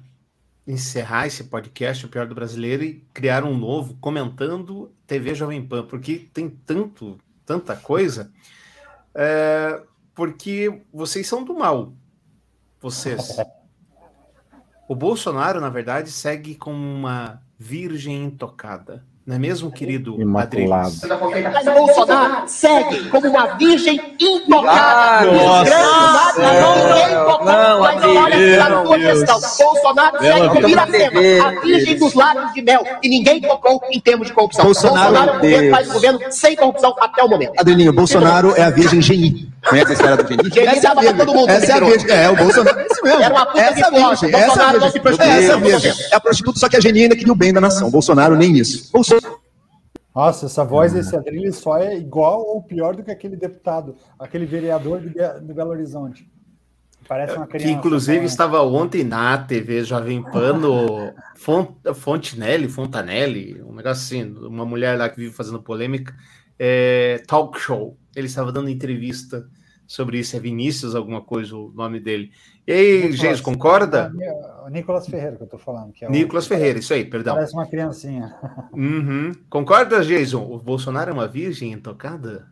[0.66, 5.86] encerrar esse podcast, o pior do brasileiro, e criar um novo comentando TV Jovem Pan,
[5.86, 8.32] porque tem tanto, tanta coisa,
[9.14, 9.82] é,
[10.14, 11.92] porque vocês são do mal.
[12.80, 13.36] Vocês.
[14.86, 19.02] O Bolsonaro, na verdade, segue como uma virgem intocada.
[19.26, 20.92] Não é mesmo, querido Imaculado.
[21.54, 25.32] Mas Bolsonaro segue como uma virgem intocada.
[25.32, 27.78] Nossa, não é intocada.
[27.78, 29.40] Mas olha a tua questão.
[29.40, 32.84] Bolsonaro segue como Iracema, a virgem dos lábios de mel.
[33.02, 34.66] E ninguém tocou em termos de corrupção.
[34.66, 37.52] Bolsonaro, Bolsonaro faz o governo sem corrupção até o momento.
[37.58, 39.53] Adrilinho, Bolsonaro é a virgem geni.
[39.68, 40.50] Conhece a história do geni?
[40.50, 41.50] Geni essa é a todo mundo.
[41.50, 42.10] Essa é a virgem.
[42.10, 43.06] É, o Bolsonaro é mesmo.
[43.08, 44.26] Era uma puta essa que foge.
[44.26, 44.28] virgem.
[44.34, 45.02] Essa Bolsonaro não se virgem.
[45.02, 45.44] prostitui.
[45.44, 45.92] Essa virgem.
[46.12, 47.90] É a prostituta, só que a genina queria o bem da nação.
[47.90, 48.90] Bolsonaro nem isso.
[48.92, 49.40] Bolsonaro
[50.14, 54.46] Nossa, essa voz desse Adrilho só é igual ou pior do que aquele deputado, aquele
[54.46, 56.28] vereador de, de Belo Horizonte.
[57.06, 57.66] Parece uma criança.
[57.66, 58.24] Que inclusive né?
[58.24, 64.98] estava ontem na TV Jovem Pan, no Font, Fontinelli, Fontanelli, um negócio assim, uma mulher
[64.98, 66.14] lá que vive fazendo polêmica,
[66.58, 67.96] é, talk show.
[68.16, 69.46] Ele estava dando entrevista
[69.86, 70.36] sobre isso.
[70.36, 72.30] É Vinícius, alguma coisa, o nome dele.
[72.66, 74.12] E aí, Geis, concorda?
[74.64, 75.92] O Nicolas Ferreira que eu tô falando.
[75.92, 76.48] Que é Nicolas o...
[76.48, 77.34] Ferreira, isso aí, perdão.
[77.34, 78.34] Parece uma criancinha.
[78.72, 79.32] Uhum.
[79.48, 80.42] Concorda, Jason?
[80.42, 82.48] O Bolsonaro é uma virgem intocada?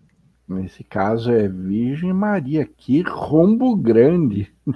[0.49, 4.53] Nesse caso é Virgem Maria, que rombo grande.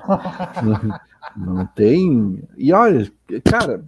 [1.37, 2.43] não, não tem.
[2.57, 3.11] E olha,
[3.45, 3.85] cara,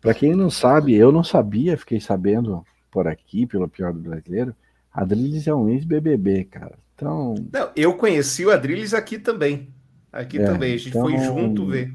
[0.00, 4.54] para quem não sabe, eu não sabia, fiquei sabendo por aqui, pelo pior do brasileiro,
[4.96, 6.78] Adriles é um ex-BBB, cara.
[6.94, 7.34] Então.
[7.52, 9.68] Não, eu conheci o Adriles aqui também.
[10.10, 11.92] Aqui é, também, a gente então, foi junto ver.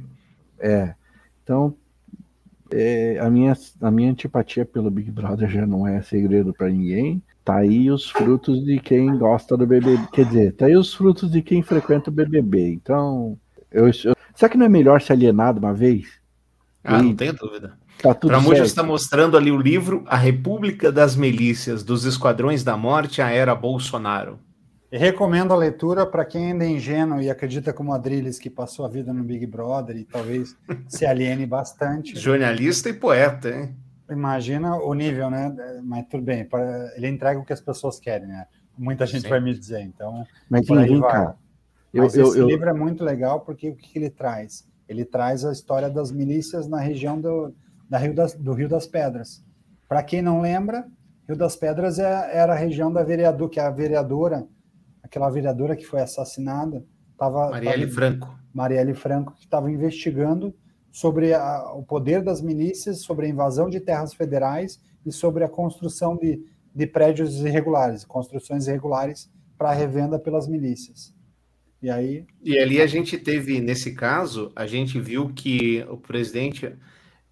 [0.59, 0.93] É.
[1.43, 1.75] Então,
[2.71, 7.23] é, a, minha, a minha antipatia pelo Big Brother já não é segredo para ninguém.
[7.43, 10.07] Tá aí os frutos de quem gosta do BBB.
[10.13, 12.73] Quer dizer, tá aí os frutos de quem frequenta o BBB.
[12.73, 13.35] Então,
[13.71, 16.21] eu, eu será que não é melhor se alienar de uma vez?
[16.83, 17.73] Ah, e, não tenho dúvida.
[18.01, 23.21] Tá Tramuja está mostrando ali o livro A República das Milícias, dos Esquadrões da Morte
[23.21, 24.39] à Era Bolsonaro.
[24.91, 28.85] E recomendo a leitura para quem ainda é ingênuo e acredita como Adriles, que passou
[28.85, 30.57] a vida no Big Brother e talvez
[30.89, 32.17] se aliene bastante.
[32.19, 33.75] Jornalista e poeta, hein?
[34.09, 35.55] Imagina o nível, né?
[35.83, 36.47] Mas tudo bem,
[36.95, 38.47] ele entrega o que as pessoas querem, né?
[38.75, 39.29] Muita gente Sim.
[39.29, 40.25] vai me dizer, então.
[40.49, 41.33] Mas aí vai.
[41.93, 44.67] Eu, Mas eu, esse eu, livro é muito legal porque o que ele traz?
[44.89, 47.53] Ele traz a história das milícias na região do,
[47.91, 49.43] da Rio das, do Rio das Pedras.
[49.89, 50.87] Para quem não lembra,
[51.27, 54.47] Rio das Pedras é, era a região da vereadora, que a vereadora,
[55.03, 57.49] aquela vereadora que foi assassinada, estava.
[57.49, 58.39] Marielle tava, Franco.
[58.53, 60.55] Marielle Franco, que estava investigando
[60.89, 65.49] sobre a, o poder das milícias, sobre a invasão de terras federais e sobre a
[65.49, 66.41] construção de,
[66.73, 71.13] de prédios irregulares, construções irregulares para revenda pelas milícias.
[71.81, 72.25] E aí.
[72.41, 76.73] E ali a gente teve, nesse caso, a gente viu que o presidente,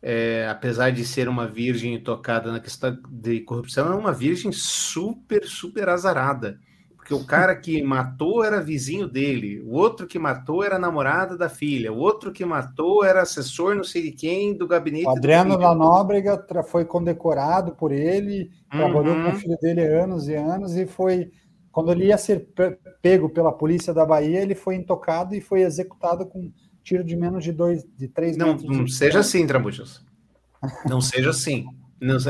[0.01, 5.45] é, apesar de ser uma virgem tocada na questão de corrupção, é uma virgem super,
[5.45, 6.59] super azarada.
[6.95, 11.49] Porque o cara que matou era vizinho dele, o outro que matou era namorada da
[11.49, 15.05] filha, o outro que matou era assessor não sei de quem do gabinete.
[15.05, 18.79] O Adriano da Nóbrega foi condecorado por ele, uhum.
[18.79, 21.31] trabalhou com o filho dele anos e anos e foi
[21.71, 22.47] quando ele ia ser
[23.01, 26.51] pego pela polícia da Bahia, ele foi intocado e foi executado com
[26.89, 28.77] tiro de menos de dois, de três não, metros.
[28.77, 30.01] Não seja assim, Trabuchas.
[30.85, 31.65] Não seja assim.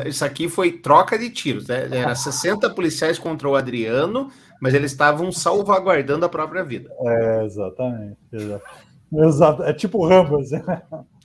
[0.05, 1.67] Isso aqui foi troca de tiros.
[1.67, 1.87] Né?
[1.91, 6.91] Era 60 policiais contra o Adriano mas eles estavam salvaguardando a própria vida.
[7.01, 8.17] É, exatamente.
[9.11, 9.63] Exato.
[9.63, 10.39] É tipo Rambo.
[10.39, 10.57] Assim.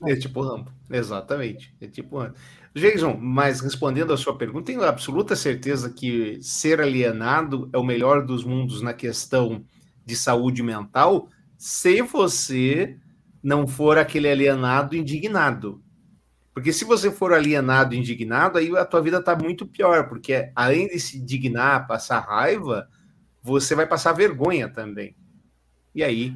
[0.06, 1.74] É tipo Rambo, exatamente.
[1.80, 2.34] É tipo Rambo.
[2.74, 8.24] Jason, mas respondendo a sua pergunta, tenho absoluta certeza que ser alienado é o melhor
[8.24, 9.64] dos mundos na questão
[10.04, 12.98] de saúde mental, se você
[13.44, 15.82] não for aquele alienado indignado.
[16.54, 20.88] Porque se você for alienado indignado, aí a tua vida está muito pior, porque além
[20.88, 22.88] de se indignar, passar raiva,
[23.42, 25.14] você vai passar vergonha também.
[25.94, 26.34] E aí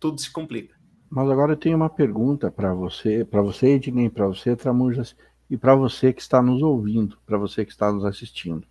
[0.00, 0.74] tudo se complica.
[1.08, 5.14] Mas agora eu tenho uma pergunta para você, para você, Ednei, para você, Tramujas,
[5.48, 8.66] e para você que está nos ouvindo, para você que está nos assistindo.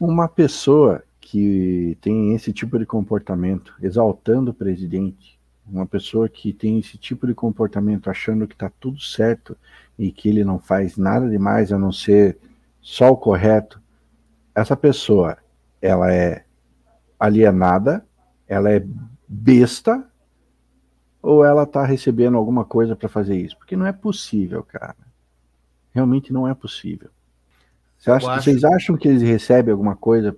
[0.00, 5.35] Uma pessoa que tem esse tipo de comportamento, exaltando o presidente,
[5.68, 9.56] uma pessoa que tem esse tipo de comportamento achando que está tudo certo
[9.98, 12.38] e que ele não faz nada demais a não ser
[12.80, 13.80] só o correto,
[14.54, 15.36] essa pessoa,
[15.82, 16.44] ela é
[17.18, 18.06] alienada,
[18.46, 18.84] ela é
[19.26, 20.06] besta,
[21.20, 23.56] ou ela está recebendo alguma coisa para fazer isso?
[23.58, 24.96] Porque não é possível, cara.
[25.90, 27.10] Realmente não é possível.
[27.98, 28.44] Você acha, acho...
[28.44, 30.36] Vocês acham que eles recebem alguma coisa?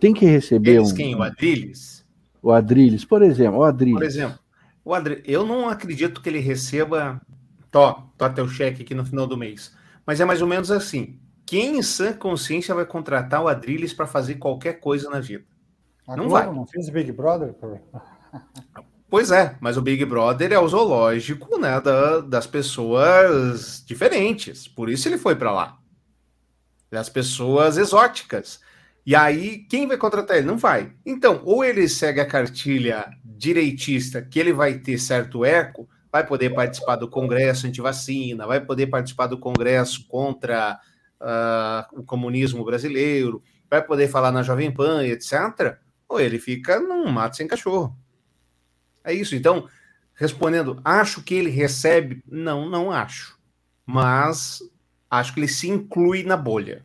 [0.00, 0.94] Tem que receber eles um.
[0.94, 1.14] Quem?
[1.14, 2.06] O Adriles?
[2.40, 3.58] O Adriles, por exemplo.
[3.58, 3.98] O Adriles.
[3.98, 4.38] Por exemplo,
[4.84, 7.20] o Adriles, eu não acredito que ele receba.
[7.70, 9.74] Tó, tó teu cheque aqui no final do mês.
[10.04, 11.18] Mas é mais ou menos assim.
[11.46, 15.44] Quem em sã consciência vai contratar o Adrilles para fazer qualquer coisa na vida?
[16.06, 16.54] A não Globo vai.
[16.54, 17.54] Não fez Big Brother?
[19.08, 24.66] Pois é, mas o Big Brother é o zoológico né, da, das pessoas diferentes.
[24.66, 25.78] Por isso ele foi para lá.
[26.90, 28.60] Das pessoas exóticas.
[29.04, 30.46] E aí, quem vai contratar ele?
[30.46, 30.92] Não vai.
[31.04, 36.50] Então, ou ele segue a cartilha direitista, que ele vai ter certo eco, vai poder
[36.50, 40.78] participar do congresso anti-vacina, vai poder participar do congresso contra
[41.20, 47.10] uh, o comunismo brasileiro, vai poder falar na Jovem Pan, etc., ou ele fica num
[47.10, 47.96] mato sem cachorro.
[49.02, 49.34] É isso.
[49.34, 49.66] Então,
[50.14, 52.22] respondendo, acho que ele recebe?
[52.28, 53.38] Não, não acho.
[53.84, 54.60] Mas
[55.10, 56.84] acho que ele se inclui na bolha,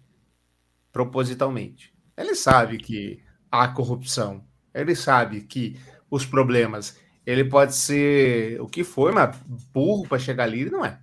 [0.91, 1.93] propositalmente.
[2.17, 5.77] Ele sabe que há corrupção, ele sabe que
[6.09, 6.97] os problemas.
[7.25, 9.35] Ele pode ser o que for, mas
[9.73, 10.97] burro para chegar ali, ele não é.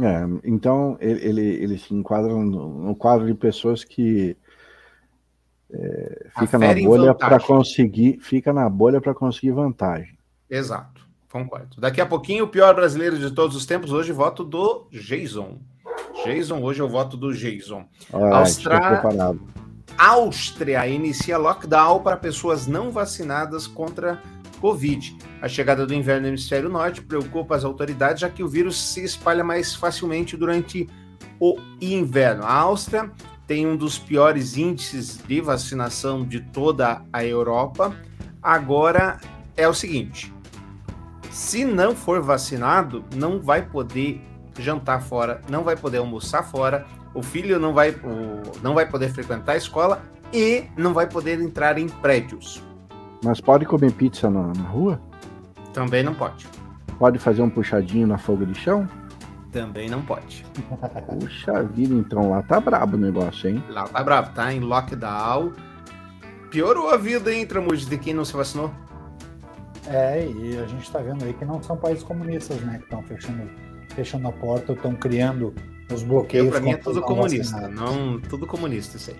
[0.00, 4.36] É, então ele, ele, ele se enquadra no, no, quadro de pessoas que
[5.70, 10.16] é, fica na bolha para conseguir, fica na bolha para conseguir vantagem.
[10.48, 11.80] Exato, concordo.
[11.80, 15.58] Daqui a pouquinho, o pior brasileiro de todos os tempos, hoje voto do Jason.
[16.24, 17.84] Jason, hoje eu voto do Jason.
[18.12, 19.02] Ah, Austrália,
[19.98, 24.22] Áustria inicia lockdown para pessoas não vacinadas contra
[24.60, 25.18] Covid.
[25.42, 29.02] A chegada do inverno no hemisfério norte preocupa as autoridades, já que o vírus se
[29.02, 30.88] espalha mais facilmente durante
[31.40, 32.44] o inverno.
[32.44, 33.10] A Áustria
[33.44, 37.96] tem um dos piores índices de vacinação de toda a Europa.
[38.40, 39.18] Agora
[39.56, 40.32] é o seguinte:
[41.30, 44.20] se não for vacinado, não vai poder
[44.58, 49.10] jantar fora, não vai poder almoçar fora, o filho não vai, o, não vai poder
[49.10, 52.62] frequentar a escola e não vai poder entrar em prédios.
[53.24, 55.00] Mas pode comer pizza na, na rua?
[55.72, 56.46] Também não pode.
[56.98, 58.88] Pode fazer um puxadinho na folga de chão?
[59.52, 60.44] Também não pode.
[61.08, 63.62] Puxa vida, então lá tá brabo o negócio, hein?
[63.68, 65.52] Lá tá brabo, tá em lockdown.
[66.50, 68.70] Piorou a vida, hein, Tramude, de quem não se vacinou?
[69.86, 73.02] É, e a gente tá vendo aí que não são países comunistas, né, que estão
[73.02, 73.48] fechando,
[73.94, 75.54] fechando a porta, estão criando
[75.92, 76.50] os bloqueios.
[76.50, 79.16] Para mim é tudo comunista, não tudo comunista isso aí.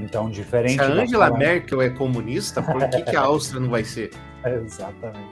[0.00, 0.74] Então, diferente.
[0.74, 4.10] Se a Angela Merkel é comunista, por que, que a Áustria não vai ser?
[4.44, 5.28] Exatamente.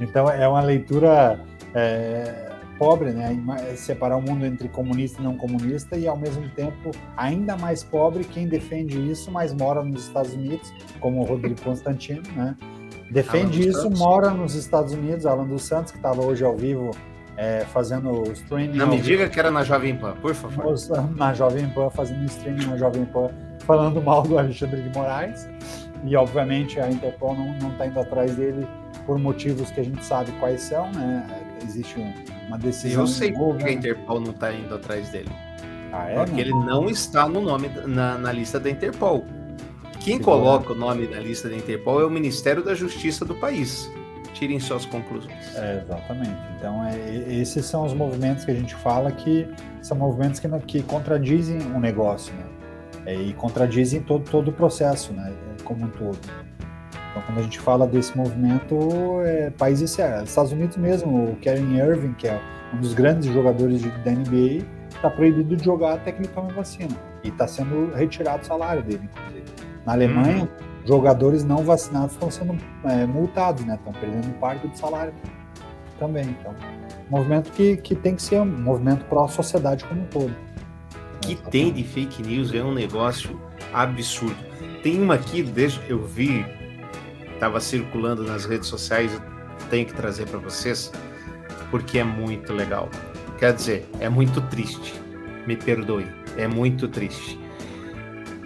[0.00, 1.40] Então, é uma leitura
[1.74, 3.36] é, pobre, né?
[3.76, 8.24] Separar o mundo entre comunista e não comunista, e ao mesmo tempo, ainda mais pobre
[8.24, 12.56] quem defende isso, mas mora nos Estados Unidos, como o Rodrigo Constantino, né?
[13.10, 16.90] Defende isso, mora nos Estados Unidos, Alan dos Santos, que estava hoje ao vivo
[17.36, 18.76] é, fazendo o streaming.
[18.76, 20.74] Não me diga que era na Jovem Pan, por favor.
[21.16, 25.48] Na Jovem Pan, fazendo streaming na Jovem Pan, falando mal do Alexandre de Moraes.
[26.04, 28.66] E, obviamente, a Interpol não está indo atrás dele
[29.04, 31.26] por motivos que a gente sabe quais são, né?
[31.62, 31.96] Existe
[32.46, 33.02] uma decisão.
[33.02, 35.30] Eu sei por que a Interpol não está indo atrás dele.
[35.92, 39.24] Ah, é, Porque ele não está no nome na, na lista da Interpol.
[40.00, 43.90] Quem coloca o nome na lista da Interpol é o Ministério da Justiça do país
[44.38, 45.56] tirem suas conclusões.
[45.56, 46.36] É, exatamente.
[46.56, 49.48] Então, é, esses são os movimentos que a gente fala que
[49.82, 52.44] são movimentos que, que contradizem o negócio, né?
[53.06, 55.32] É, e contradizem todo, todo o processo, né?
[55.64, 56.18] Como um todo.
[57.10, 58.76] Então, quando a gente fala desse movimento,
[59.24, 62.40] é, países Estados Unidos mesmo, o Kevin Irving, que é
[62.74, 66.52] um dos grandes jogadores de, da NBA, está proibido de jogar até que ele tome
[66.52, 66.94] vacina.
[67.24, 69.44] E está sendo retirado o salário dele, inclusive.
[69.84, 73.74] Na Alemanha, hum jogadores não vacinados estão sendo é, multados, né?
[73.74, 75.12] Estão perdendo parte do salário
[75.98, 76.24] também.
[76.40, 76.54] Então,
[77.10, 80.34] movimento que, que tem que ser um movimento a sociedade como um todo.
[81.20, 83.40] Que tem de fake news é um negócio
[83.72, 84.36] absurdo.
[84.82, 86.46] Tem uma aqui, desde eu vi,
[87.32, 89.20] estava circulando nas redes sociais, eu
[89.68, 90.92] tenho que trazer para vocês,
[91.70, 92.88] porque é muito legal.
[93.38, 94.94] Quer dizer, é muito triste.
[95.46, 97.38] Me perdoe, é muito triste.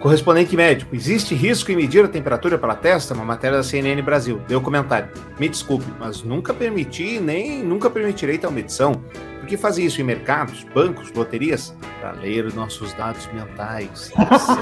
[0.01, 3.13] Correspondente médico, existe risco em medir a temperatura pela testa?
[3.13, 4.39] Uma matéria da CNN Brasil.
[4.47, 5.07] Deu comentário.
[5.39, 8.93] Me desculpe, mas nunca permiti nem nunca permitirei tal medição.
[9.39, 11.75] Por que fazer isso em mercados, bancos, loterias?
[11.99, 14.11] Para ler nossos dados mentais,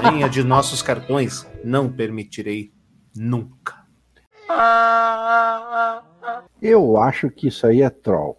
[0.02, 1.46] senha de nossos cartões.
[1.64, 2.70] Não permitirei
[3.16, 3.76] nunca.
[6.60, 8.38] Eu acho que isso aí é troll.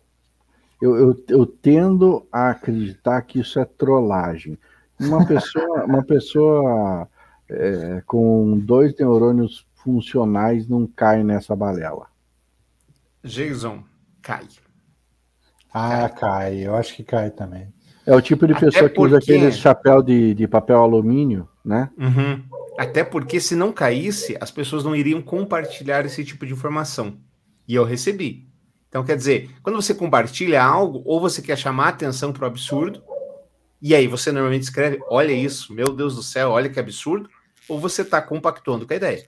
[0.79, 4.55] Eu, eu, eu tendo a acreditar que isso é trollagem
[5.01, 7.07] uma pessoa, uma pessoa
[7.49, 12.07] é, com dois neurônios funcionais não cai nessa balela.
[13.23, 13.83] Jason,
[14.21, 14.47] cai.
[15.73, 16.19] Ah, cai.
[16.19, 16.67] cai.
[16.67, 17.67] Eu acho que cai também.
[18.05, 18.95] É o tipo de pessoa porque...
[18.95, 21.89] que usa aquele chapéu de, de papel alumínio, né?
[21.97, 22.43] Uhum.
[22.77, 27.17] Até porque se não caísse, as pessoas não iriam compartilhar esse tipo de informação.
[27.67, 28.47] E eu recebi.
[28.89, 33.01] Então, quer dizer, quando você compartilha algo, ou você quer chamar atenção para o absurdo,
[33.81, 37.29] e aí você normalmente escreve, olha isso, meu Deus do céu, olha que absurdo,
[37.67, 39.25] ou você está compactuando com a ideia?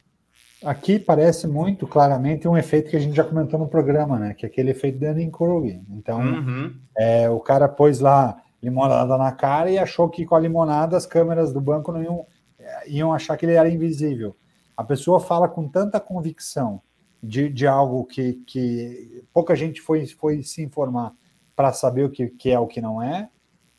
[0.63, 4.33] Aqui parece muito claramente um efeito que a gente já comentou no programa, né?
[4.33, 5.81] Que é aquele efeito Dunning-Kruger.
[5.89, 6.73] Então, uhum.
[6.97, 11.05] é, o cara pôs lá limonada na cara e achou que com a limonada as
[11.05, 12.25] câmeras do banco não iam,
[12.87, 14.37] iam achar que ele era invisível.
[14.75, 16.81] A pessoa fala com tanta convicção
[17.21, 21.13] de, de algo que, que pouca gente foi, foi se informar
[21.55, 23.29] para saber o que, que é o que não é,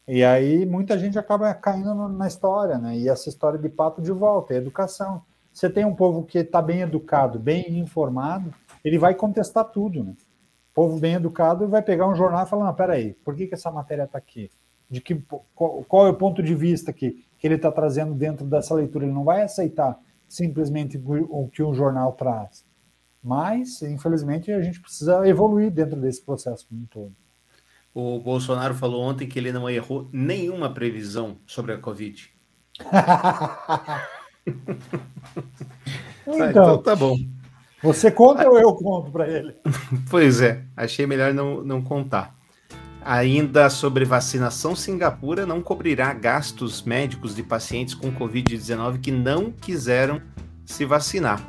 [0.07, 2.97] e aí muita gente acaba caindo na história, né?
[2.97, 5.23] E essa história de papo de volta, é educação.
[5.53, 8.53] Você tem um povo que está bem educado, bem informado,
[8.85, 10.15] ele vai contestar tudo, né?
[10.75, 13.71] Povo bem educado vai pegar um jornal e falar, não, peraí, por que, que essa
[13.71, 14.51] matéria está aqui?
[14.91, 15.15] De que,
[15.55, 19.05] qual, qual, é o ponto de vista que, que ele está trazendo dentro dessa leitura?
[19.05, 19.99] Ele não vai aceitar
[20.29, 22.67] simplesmente o que um jornal traz.
[23.23, 27.15] Mas, infelizmente, a gente precisa evoluir dentro desse processo como um todo.
[27.95, 32.30] O Bolsonaro falou ontem que ele não errou nenhuma previsão sobre a Covid.
[36.26, 37.16] Então, então tá bom.
[37.82, 39.55] Você conta ou eu conto para ele?
[40.09, 42.34] Pois é, achei melhor não, não contar.
[43.03, 50.22] Ainda sobre vacinação, Singapura não cobrirá gastos médicos de pacientes com Covid-19 que não quiseram
[50.64, 51.42] se vacinar.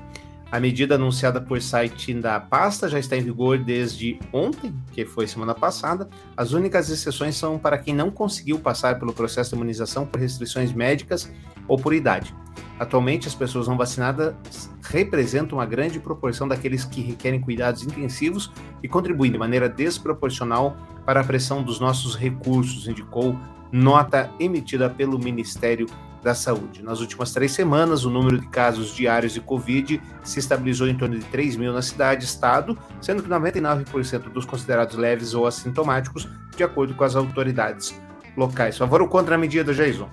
[0.51, 5.27] A medida anunciada por site da pasta já está em vigor desde ontem, que foi
[5.27, 6.07] semana passada.
[6.37, 10.71] As únicas exceções são para quem não conseguiu passar pelo processo de imunização por restrições
[10.71, 11.31] médicas
[11.67, 12.33] ou por idade.
[12.79, 14.35] Atualmente, as pessoas não vacinadas
[14.83, 18.51] representam uma grande proporção daqueles que requerem cuidados intensivos
[18.83, 23.37] e contribuem de maneira desproporcional para a pressão dos nossos recursos, indicou
[23.71, 25.87] nota emitida pelo Ministério
[26.25, 26.83] da Saúde.
[26.83, 31.17] Nas últimas três semanas, o número de casos diários de Covid se estabilizou em torno
[31.17, 36.63] de 3 mil na cidade estado, sendo que 99% dos considerados leves ou assintomáticos, de
[36.63, 37.97] acordo com as autoridades
[38.35, 38.77] locais.
[38.77, 40.09] Favor ou contra a medida, Jason?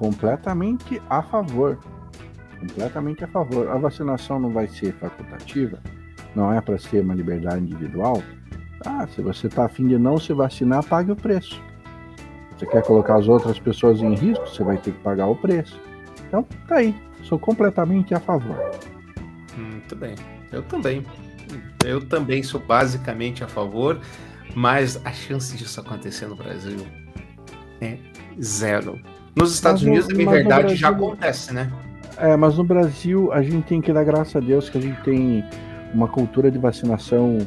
[0.00, 1.78] completamente a favor.
[2.58, 3.68] Completamente a favor.
[3.68, 5.78] A vacinação não vai ser facultativa,
[6.34, 8.22] não é para ser uma liberdade individual.
[8.86, 11.62] Ah, se você está afim de não se vacinar, pague o preço.
[12.60, 15.80] Você quer colocar as outras pessoas em risco, você vai ter que pagar o preço.
[16.28, 16.94] Então, tá aí.
[17.22, 18.54] Sou completamente a favor.
[19.56, 20.14] Muito bem.
[20.52, 21.02] Eu também.
[21.82, 23.98] Eu também sou basicamente a favor,
[24.54, 26.76] mas a chance disso acontecer no Brasil
[27.80, 27.96] é
[28.42, 29.00] zero.
[29.34, 31.72] Nos Estados Mas Unidos, no verdade, já Brasil- acontece, né?
[32.18, 35.00] É, mas no Brasil a gente tem que dar graças a Deus que a gente
[35.02, 35.42] tem
[35.94, 37.38] uma cultura de vacinação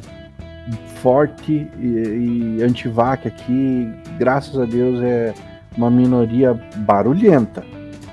[0.96, 3.94] forte e, e anti-vac aqui.
[4.18, 5.34] Graças a Deus é
[5.76, 7.64] uma minoria barulhenta,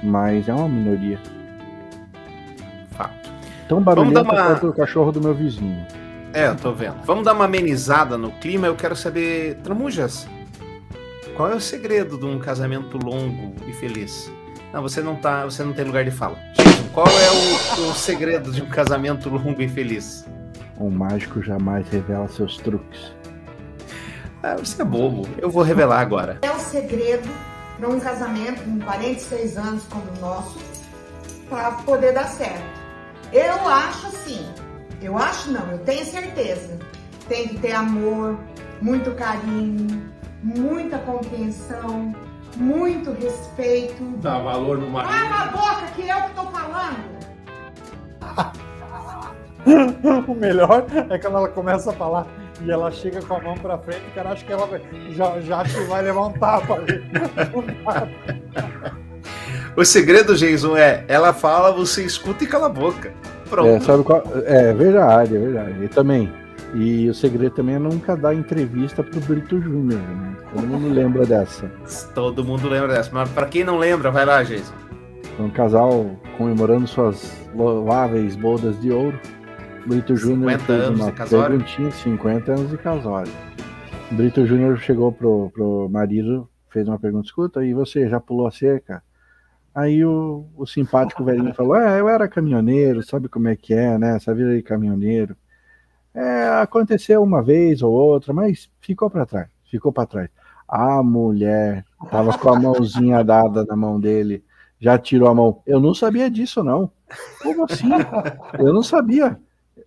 [0.04, 1.20] mas é uma minoria.
[2.92, 3.30] Fato.
[3.68, 5.86] Tão barulhenta uma- quanto o cachorro do meu vizinho.
[6.34, 6.96] É, eu tô vendo.
[7.04, 8.66] Vamos dar uma amenizada no clima.
[8.68, 10.28] Eu quero saber, Tramujas,
[11.36, 14.32] qual é o segredo de um casamento longo e feliz?
[14.74, 16.38] Não, você não tá, você não tem lugar de fala.
[16.56, 20.26] Jason, qual é o, o segredo de um casamento longo e feliz?
[20.80, 23.14] Um mágico jamais revela seus truques.
[24.44, 25.28] Ah, você é bobo.
[25.38, 26.40] Eu vou revelar agora.
[26.42, 27.30] É o segredo
[27.78, 30.60] para um casamento com 46 anos como o nosso,
[31.50, 32.82] para poder dar certo.
[33.32, 34.46] Eu acho assim,
[35.02, 36.80] eu acho não, eu tenho certeza.
[37.28, 38.38] Tem que ter amor,
[38.82, 40.12] muito carinho,
[40.44, 42.16] muita compreensão,
[42.56, 44.04] muito respeito.
[44.18, 45.14] Dá valor no marido.
[45.14, 47.12] Cala a boca que eu que tô falando.
[50.28, 52.26] o melhor é quando ela começa a falar
[52.66, 54.82] e ela chega com a mão pra frente, o cara acha que ela vai,
[55.12, 57.04] já, já acha que vai levar um tapa ali.
[59.76, 63.14] O segredo, Jason, é ela fala, você escuta e cala a boca.
[63.50, 63.70] Pronto.
[63.70, 64.22] É, sabe qual?
[64.46, 65.84] É verdade, é verdade.
[65.86, 66.32] E também.
[66.74, 70.36] E o segredo também é nunca dar entrevista pro Brito Júnior, né?
[70.54, 71.72] Todo mundo lembra dessa.
[72.14, 73.10] Todo mundo lembra dessa.
[73.14, 74.74] Mas pra quem não lembra, vai lá, Jason.
[75.40, 76.06] Um casal
[76.38, 79.20] comemorando suas louváveis bodas de ouro.
[79.86, 81.58] Brito Júnior 50 fez anos uma de casório.
[81.58, 83.32] perguntinha, 50 anos de casório.
[84.12, 88.52] Brito Júnior chegou pro, pro marido, fez uma pergunta, escuta, e você já pulou a
[88.52, 89.02] cerca?
[89.74, 93.98] Aí o, o simpático velhinho falou, é, eu era caminhoneiro, sabe como é que é,
[93.98, 94.18] né?
[94.18, 95.36] Essa vida de caminhoneiro.
[96.14, 100.30] É, aconteceu uma vez ou outra, mas ficou para trás, ficou para trás.
[100.68, 104.44] A mulher tava com a mãozinha dada na mão dele,
[104.80, 105.62] já tirou a mão.
[105.66, 106.92] Eu não sabia disso, não.
[107.42, 107.90] Como assim?
[108.60, 109.40] Eu não sabia.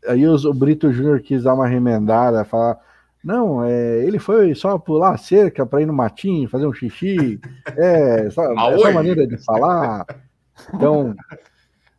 [0.07, 2.79] Aí os- o Brito Júnior quis dar uma remendada, falar.
[3.23, 7.41] Não, é, ele foi só pular a cerca para ir no matinho, fazer um xixi.
[7.77, 8.43] É, só,
[8.73, 10.05] essa maneira de falar.
[10.75, 11.15] Então,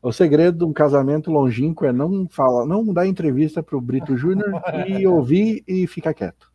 [0.02, 4.62] o segredo de um casamento longínquo é não falar, não dar entrevista pro Brito Júnior
[4.88, 6.48] e ouvir e ficar quieto.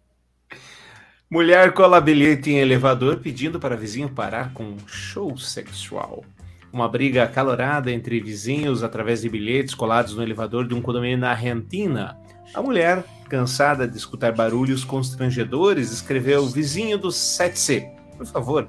[1.31, 6.25] Mulher cola bilhete em elevador pedindo para vizinho parar com um show sexual.
[6.73, 11.31] Uma briga acalorada entre vizinhos através de bilhetes colados no elevador de um condomínio na
[11.31, 12.17] Argentina.
[12.55, 18.69] A mulher, cansada de escutar barulhos constrangedores, escreveu: Vizinho do 7C, por favor,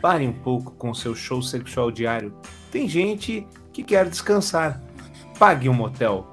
[0.00, 2.32] pare um pouco com seu show sexual diário.
[2.72, 4.80] Tem gente que quer descansar.
[5.38, 6.26] Pague um motel.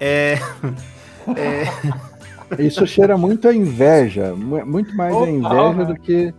[0.00, 0.38] É.
[1.36, 2.62] é...
[2.62, 5.84] Isso cheira muito a inveja, mu- muito mais a Total, inveja né?
[5.84, 6.34] do que,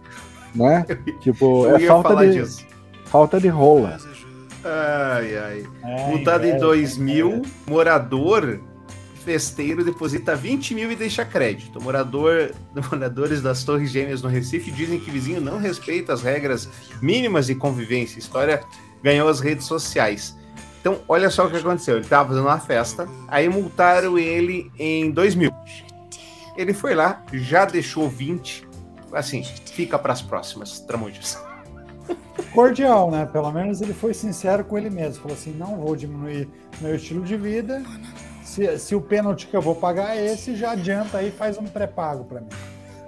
[0.55, 0.85] né?
[1.21, 2.65] Tipo, é falta de disso.
[3.09, 3.97] Falta de rola.
[4.63, 5.63] Ai, ai.
[6.09, 8.59] Multado em inveja, 2000, morador
[9.27, 11.81] festeiro deposita 20 mil e deixa crédito.
[11.81, 12.51] Morador,
[12.89, 16.69] moradores das Torres Gêmeas no Recife dizem que vizinho não respeita as regras
[17.01, 18.19] mínimas de convivência.
[18.19, 18.63] História
[19.03, 20.33] ganhou as redes sociais.
[20.79, 21.95] Então, olha só o que aconteceu.
[21.95, 25.51] Ele estava fazendo uma festa, aí multaram ele em 2 mil.
[26.55, 28.65] Ele foi lá, já deixou 20.
[29.11, 31.37] Assim, fica para as próximas, Tramujas.
[32.53, 33.25] Cordial, né?
[33.31, 35.21] Pelo menos ele foi sincero com ele mesmo.
[35.21, 36.47] Falou assim: não vou diminuir
[36.81, 37.81] meu estilo de vida.
[38.43, 41.65] Se, se o pênalti que eu vou pagar é esse, já adianta aí, faz um
[41.65, 42.47] pré-pago para mim.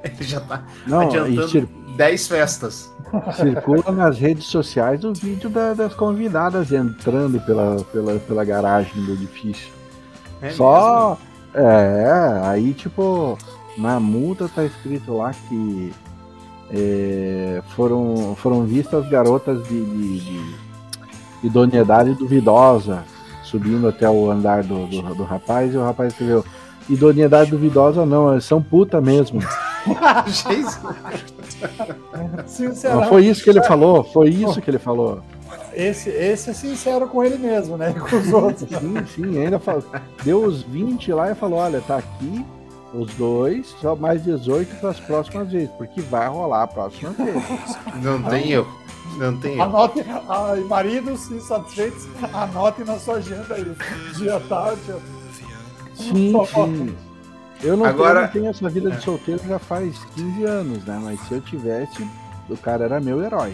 [0.03, 2.89] Ele já tá Não, adiantando cir- 10 festas.
[3.35, 9.13] Circula nas redes sociais o vídeo da- das convidadas entrando pela, pela, pela garagem do
[9.13, 9.73] edifício.
[10.41, 11.17] É Só.
[11.53, 13.37] É, aí tipo,
[13.77, 15.91] na multa tá escrito lá que
[16.71, 20.55] é, foram, foram vistas garotas de, de, de
[21.43, 23.03] idoneidade duvidosa
[23.43, 26.45] subindo até o andar do, do, do rapaz e o rapaz escreveu.
[26.87, 29.39] Idoneidade duvidosa não, são puta mesmo.
[32.83, 35.21] Não, foi isso que ele falou, foi isso que ele falou.
[35.73, 37.93] Esse, esse é sincero com ele mesmo, né?
[37.95, 38.69] E com os outros.
[38.69, 39.83] Sim, sim, ainda falou,
[40.23, 42.45] deu os 20 lá e falou: olha, tá aqui
[42.93, 47.43] os dois, só mais 18 para as próximas vezes, porque vai rolar a próxima vez.
[48.03, 48.79] Não tem erro.
[49.17, 49.59] Não tem.
[49.59, 53.75] Anote, ai, maridos insatisfeitos, anotem na sua agenda aí.
[54.15, 54.97] Dia tal, dia.
[55.95, 56.95] Sim, sim.
[57.61, 60.97] Eu não, Agora- eu não tenho essa vida de solteiro já faz 15 anos, né?
[61.03, 62.07] Mas se eu tivesse,
[62.47, 63.53] o cara era meu herói.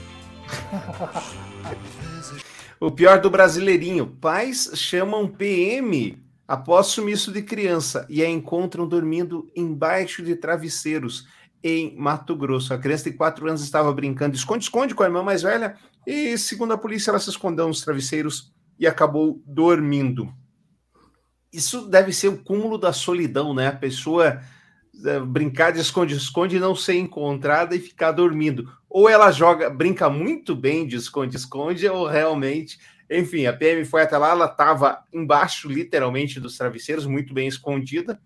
[2.80, 6.18] O pior do brasileirinho: pais chamam PM
[6.48, 11.28] após sumiço de criança e a encontram dormindo embaixo de travesseiros
[11.64, 12.74] em Mato Grosso.
[12.74, 15.76] A criança de 4 anos estava brincando de esconde-esconde com a irmã mais velha
[16.06, 20.32] e, segundo a polícia, ela se escondeu nos travesseiros e acabou dormindo.
[21.52, 23.68] Isso deve ser o cúmulo da solidão, né?
[23.68, 24.42] A pessoa
[25.04, 28.70] eh, brincar de esconde-esconde e não ser encontrada e ficar dormindo.
[28.90, 32.78] Ou ela joga, brinca muito bem de esconde-esconde, ou realmente.
[33.10, 38.20] Enfim, a PM foi até lá, ela estava embaixo, literalmente, dos travesseiros, muito bem escondida.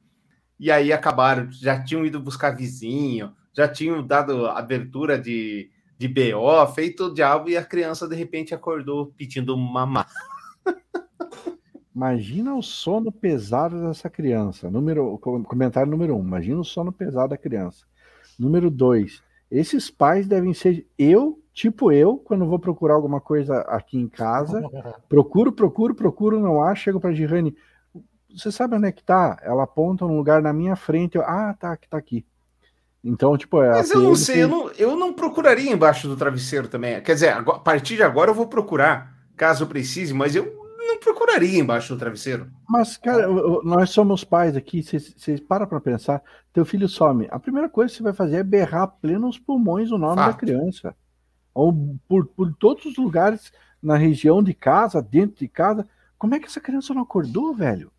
[0.59, 6.67] E aí acabaram, já tinham ido buscar vizinho, já tinham dado abertura de, de BO,
[6.73, 10.09] feito o diabo, e a criança de repente acordou pedindo mamar.
[11.93, 14.69] Imagina o sono pesado dessa criança.
[14.69, 16.21] Número, com- comentário número um.
[16.21, 17.85] Imagina o sono pesado da criança.
[18.37, 19.21] Número dois.
[19.51, 24.61] Esses pais devem ser eu, tipo eu, quando vou procurar alguma coisa aqui em casa.
[25.09, 26.83] Procuro, procuro, procuro, não acho.
[26.83, 27.53] Chego para Girane.
[28.33, 29.37] Você sabe onde é que tá?
[29.41, 31.17] Ela aponta um lugar na minha frente.
[31.17, 32.25] Eu, ah, tá, que tá aqui.
[33.03, 33.71] Então, tipo, é.
[33.71, 37.01] Mas a eu não sei, tem- eu não, eu não procuraria embaixo do travesseiro também.
[37.01, 40.45] Quer dizer, a partir de agora eu vou procurar, caso precise, mas eu
[40.77, 42.47] não procuraria embaixo do travesseiro.
[42.69, 43.27] Mas, cara,
[43.63, 46.21] nós somos pais aqui, vocês param pra pensar,
[46.53, 47.27] teu filho some.
[47.31, 50.37] A primeira coisa que você vai fazer é berrar plenos pulmões o nome da Fato.
[50.37, 50.95] criança.
[51.53, 55.87] Ou por, por todos os lugares na região de casa, dentro de casa.
[56.17, 57.91] Como é que essa criança não acordou, velho?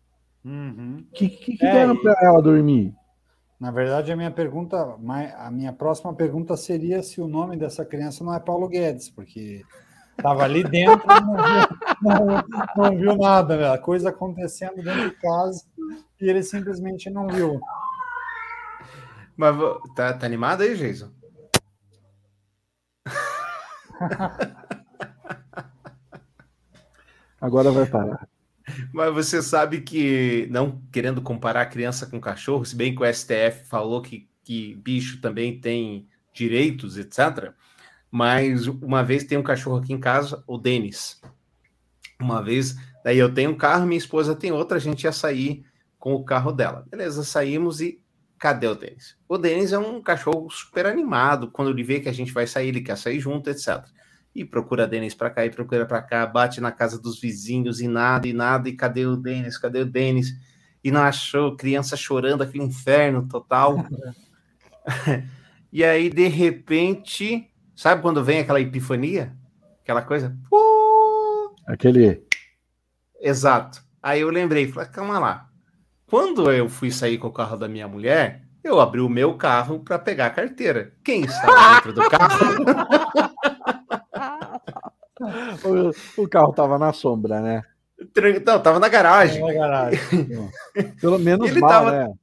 [1.13, 2.93] Que que, que É, deram pra ela dormir?
[3.59, 4.97] Na verdade, a minha pergunta,
[5.37, 9.61] a minha próxima pergunta seria se o nome dessa criança não é Paulo Guedes, porque
[10.17, 11.67] estava ali dentro e não viu,
[12.01, 12.43] não-
[12.89, 15.63] não viu nada, a coisa acontecendo dentro de casa
[16.19, 17.59] e ele simplesmente não viu.
[19.37, 19.55] Mas
[19.95, 21.11] tá, tá animado aí, Jason?
[27.39, 28.27] Agora vai parar.
[28.93, 33.65] Mas você sabe que, não querendo comparar criança com cachorro, se bem que o STF
[33.65, 37.53] falou que, que bicho também tem direitos, etc.
[38.09, 41.21] Mas uma vez tem um cachorro aqui em casa, o Denis.
[42.19, 45.65] Uma vez, daí eu tenho um carro, minha esposa tem outra, a gente ia sair
[45.97, 46.85] com o carro dela.
[46.89, 47.99] Beleza, saímos e
[48.41, 49.15] cadê o Denis?
[49.29, 52.69] O Denis é um cachorro super animado, quando ele vê que a gente vai sair,
[52.69, 53.85] ele quer sair junto, etc.
[54.33, 57.87] E procura Denis para cá e procura para cá, bate na casa dos vizinhos e
[57.87, 59.59] nada, e nada, e cadê o Denis?
[59.59, 60.33] Cadê o Denis?
[60.83, 63.85] E não achou, criança chorando, aquele inferno total.
[65.71, 69.37] e aí, de repente, sabe quando vem aquela epifania?
[69.83, 70.35] Aquela coisa?
[71.67, 72.25] Aquele.
[73.19, 73.83] Exato.
[74.01, 75.50] Aí eu lembrei, falei, calma lá.
[76.11, 79.79] Quando eu fui sair com o carro da minha mulher, eu abri o meu carro
[79.79, 80.91] para pegar a carteira.
[81.01, 82.39] Quem estava dentro do carro?
[85.63, 87.61] O, o carro tava na sombra, né?
[88.45, 89.41] Não, tava na garagem.
[89.41, 89.99] Na garagem.
[90.99, 92.13] Pelo menos Ele mal, tava né?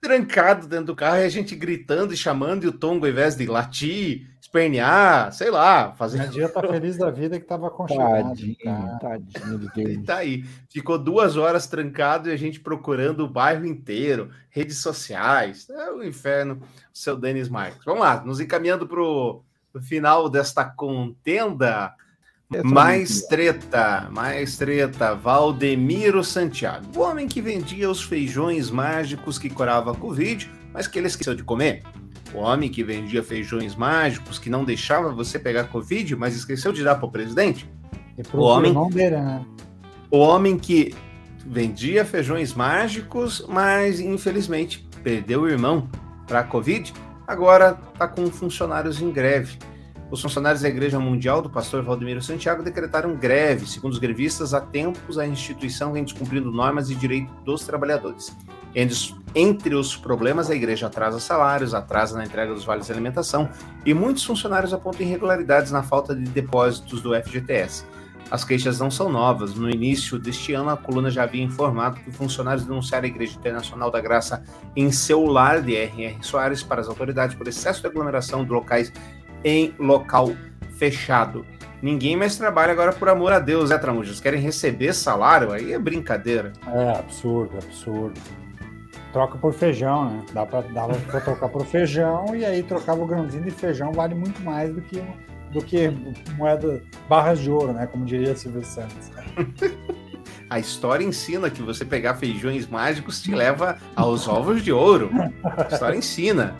[0.00, 3.34] trancado dentro do carro e a gente gritando e chamando, e o Tongo, ao invés
[3.34, 6.28] de latir, espernear, sei lá, fazer.
[6.28, 8.28] Dia tá feliz da vida que tava aconchegado.
[8.28, 8.98] Tadinho, cara.
[9.00, 10.06] tadinho do Ele Denis.
[10.06, 10.44] tá aí.
[10.68, 15.68] Ficou duas horas trancado e a gente procurando o bairro inteiro, redes sociais.
[15.70, 16.60] É o inferno,
[16.94, 17.82] o seu Denis Marques.
[17.84, 19.42] Vamos lá, nos encaminhando pro
[19.72, 21.94] pro final desta contenda.
[22.62, 25.14] Mais treta, mais treta.
[25.14, 30.98] Valdemiro Santiago, o homem que vendia os feijões mágicos que curava a Covid, mas que
[30.98, 31.82] ele esqueceu de comer.
[32.34, 36.82] O homem que vendia feijões mágicos, que não deixava você pegar Covid, mas esqueceu de
[36.82, 37.70] dar para o presidente?
[38.32, 39.44] o homem, né?
[40.10, 40.94] o homem que
[41.46, 45.88] vendia feijões mágicos, mas infelizmente perdeu o irmão
[46.26, 46.92] para a Covid,
[47.26, 49.58] agora está com funcionários em greve.
[50.10, 53.66] Os funcionários da Igreja Mundial do pastor Valdemiro Santiago decretaram greve.
[53.66, 58.36] Segundo os grevistas, há tempos a instituição vem descumprindo normas e direitos dos trabalhadores.
[58.74, 63.48] Entre os problemas, a igreja atrasa salários, atrasa na entrega dos vales de alimentação
[63.84, 67.84] e muitos funcionários apontam irregularidades na falta de depósitos do FGTS.
[68.30, 69.54] As queixas não são novas.
[69.54, 73.90] No início deste ano, a coluna já havia informado que funcionários denunciaram a Igreja Internacional
[73.90, 74.42] da Graça
[74.74, 76.16] em seu lar de R.R.
[76.22, 78.90] Soares para as autoridades por excesso de aglomeração de locais
[79.44, 80.32] em local
[80.78, 81.44] fechado.
[81.82, 84.20] Ninguém mais trabalha agora por amor a Deus, é, Tramujas?
[84.20, 85.52] Querem receber salário?
[85.52, 86.52] Aí é brincadeira.
[86.66, 88.18] É absurdo, absurdo.
[89.12, 90.22] Troca por feijão, né?
[90.32, 94.42] Dá pra, pra trocar por feijão e aí trocava o grãozinho de feijão vale muito
[94.42, 95.02] mais do que
[95.52, 95.90] do que
[96.36, 97.86] moeda barras de ouro, né?
[97.86, 99.10] Como diria Silvio Santos.
[100.48, 105.10] A história ensina que você pegar feijões mágicos te leva aos ovos de ouro.
[105.42, 106.56] A história ensina.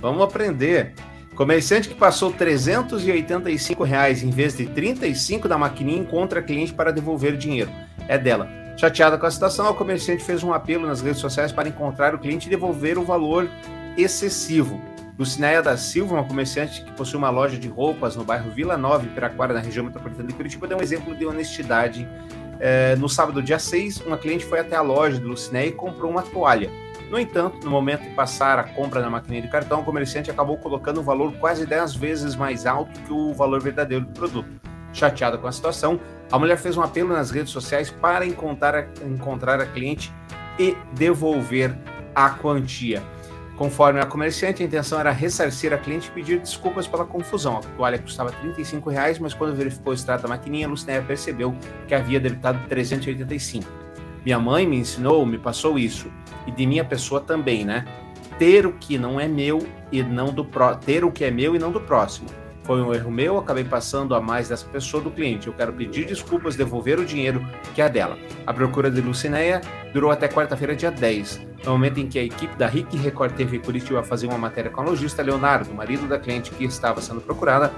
[0.00, 0.94] Vamos aprender.
[1.36, 7.36] Comerciante que passou 385 reais em vez de 35 da maquininha encontra cliente para devolver
[7.36, 7.70] dinheiro.
[8.08, 8.61] É dela.
[8.76, 12.18] Chateada com a situação, a comerciante fez um apelo nas redes sociais para encontrar o
[12.18, 13.48] cliente e devolver o valor
[13.96, 14.80] excessivo.
[15.18, 19.06] Lucinéia da Silva, uma comerciante que possui uma loja de roupas no bairro Vila Nova,
[19.06, 22.08] Piraquara, na região metropolitana de Curitiba, deu um exemplo de honestidade.
[22.58, 26.10] É, no sábado, dia 6, uma cliente foi até a loja de Lucinéia e comprou
[26.10, 26.70] uma toalha.
[27.10, 30.56] No entanto, no momento de passar a compra na maquininha de cartão, o comerciante acabou
[30.56, 34.71] colocando um valor quase 10 vezes mais alto que o valor verdadeiro do produto.
[34.92, 39.06] Chateada com a situação, a mulher fez um apelo nas redes sociais para encontrar a,
[39.06, 40.12] encontrar a cliente
[40.58, 41.74] e devolver
[42.14, 43.02] a quantia.
[43.56, 47.58] Conforme a comerciante, a intenção era ressarcir a cliente e pedir desculpas pela confusão.
[47.58, 51.54] A toalha custava 35 reais, mas quando verificou o extrato da maquininha, Lucinéia percebeu
[51.86, 53.70] que havia debitado 385.
[54.24, 56.10] Minha mãe me ensinou, me passou isso,
[56.46, 57.84] e de minha pessoa também, né?
[58.38, 61.54] Ter o que não é meu e não do pró ter o que é meu
[61.54, 62.28] e não do próximo.
[62.64, 65.48] Foi um erro meu, acabei passando a mais dessa pessoa do cliente.
[65.48, 67.44] Eu quero pedir desculpas, devolver o dinheiro
[67.74, 68.16] que é dela.
[68.46, 69.60] A procura de Lucinéia
[69.92, 71.40] durou até quarta-feira, dia 10.
[71.64, 74.80] No momento em que a equipe da RIC Record TV Curitiba fazia uma matéria com
[74.80, 77.72] a lojista Leonardo, marido da cliente que estava sendo procurada,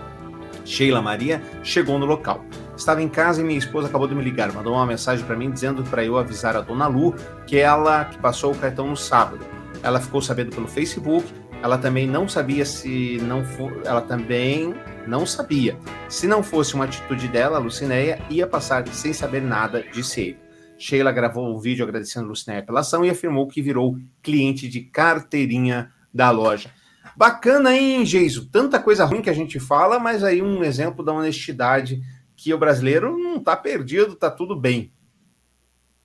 [0.64, 2.45] Sheila Maria, chegou no local.
[2.76, 5.51] Estava em casa e minha esposa acabou de me ligar, mandou uma mensagem para mim
[5.51, 7.14] dizendo para eu avisar a dona Lu
[7.47, 9.45] que ela que passou o cartão no sábado.
[9.82, 11.26] Ela ficou sabendo pelo Facebook
[11.65, 14.75] ela também não sabia se não for, ela também
[15.07, 15.79] não sabia.
[16.11, 20.39] Se não fosse uma atitude dela, Lucinéia ia passar sem saber nada, disse ele.
[20.77, 25.91] Sheila gravou um vídeo agradecendo Lucinéia pela ação e afirmou que virou cliente de carteirinha
[26.12, 26.71] da loja.
[27.17, 28.47] Bacana, hein, Geiso?
[28.51, 32.03] Tanta coisa ruim que a gente fala, mas aí um exemplo da honestidade
[32.37, 34.93] que o brasileiro não está perdido, está tudo bem.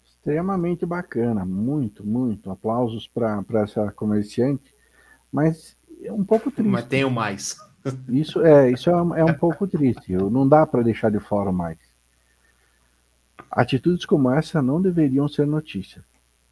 [0.05, 2.49] Extremamente bacana, muito, muito.
[2.49, 4.78] Aplausos para essa comerciante
[5.31, 6.69] mas é um pouco triste.
[6.69, 7.57] Mas tenho mais.
[8.09, 10.13] Isso é, isso é, um, é um pouco triste.
[10.13, 11.77] Não dá para deixar de fora mais.
[13.49, 16.03] Atitudes como essa não deveriam ser notícia.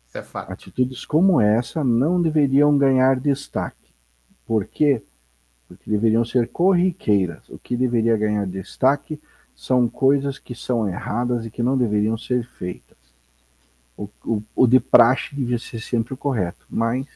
[0.08, 0.52] Isso é fato.
[0.52, 3.92] Atitudes como essa não deveriam ganhar destaque.
[4.46, 5.04] Por quê?
[5.68, 7.48] Porque deveriam ser corriqueiras.
[7.50, 9.20] O que deveria ganhar destaque
[9.56, 12.98] são coisas que são erradas e que não deveriam ser feitas.
[13.98, 17.08] O, o, o de praxe devia ser sempre o correto, mas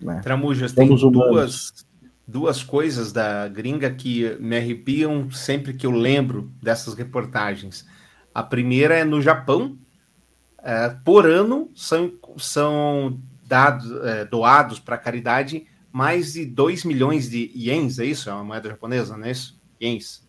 [0.00, 0.20] né?
[0.22, 1.86] Tramujas, tem duas,
[2.26, 7.86] duas coisas da gringa que me arrepiam sempre que eu lembro dessas reportagens.
[8.34, 9.78] A primeira é no Japão.
[10.62, 17.52] É, por ano são, são dados, é, doados para caridade mais de 2 milhões de
[17.54, 18.28] ienes, é isso?
[18.28, 19.60] É uma moeda japonesa, não é isso?
[19.80, 20.26] Ienes.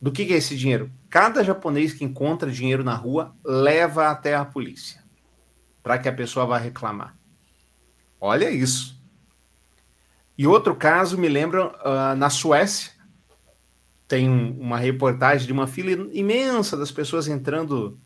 [0.00, 0.90] Do que, que é esse dinheiro?
[1.08, 5.02] Cada japonês que encontra dinheiro na rua leva até a polícia
[5.82, 7.16] para que a pessoa vá reclamar.
[8.24, 8.96] Olha isso.
[10.38, 12.92] E outro caso me lembra uh, na Suécia.
[14.06, 17.98] Tem uma reportagem de uma fila imensa das pessoas entrando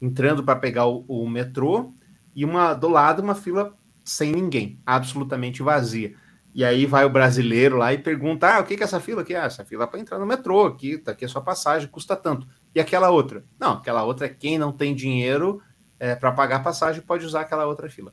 [0.00, 1.92] entrando para pegar o, o, metrô
[2.34, 6.14] e uma do lado uma fila sem ninguém, absolutamente vazia.
[6.54, 9.20] E aí vai o brasileiro lá e pergunta: ah, o que, que é essa fila
[9.20, 9.34] aqui?
[9.34, 12.16] Ah, essa fila é para entrar no metrô aqui, tá aqui a sua passagem, custa
[12.16, 12.48] tanto.
[12.74, 13.44] E aquela outra?
[13.60, 15.60] Não, aquela outra é quem não tem dinheiro
[16.00, 18.10] é, para pagar a passagem pode usar aquela outra fila.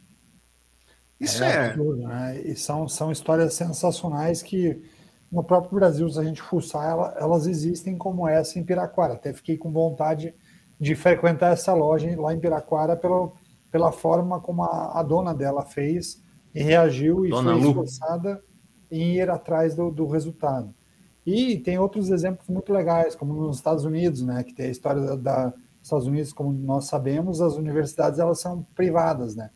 [1.21, 1.51] Isso é.
[1.51, 1.65] é...
[1.67, 2.41] Absurdo, né?
[2.43, 4.81] E são, são histórias sensacionais que
[5.31, 9.13] no próprio Brasil, se a gente fuçar, elas existem como essa em Piraquara.
[9.13, 10.33] Até fiquei com vontade
[10.79, 13.31] de frequentar essa loja lá em Piraquara pela,
[13.71, 16.21] pela forma como a, a dona dela fez
[16.53, 17.69] e reagiu e Dona foi Lu.
[17.69, 18.43] esforçada
[18.91, 20.73] em ir atrás do, do resultado.
[21.25, 25.01] E tem outros exemplos muito legais, como nos Estados Unidos, né, que tem a história
[25.01, 29.49] da, da Estados Unidos, como nós sabemos, as universidades elas são privadas, né?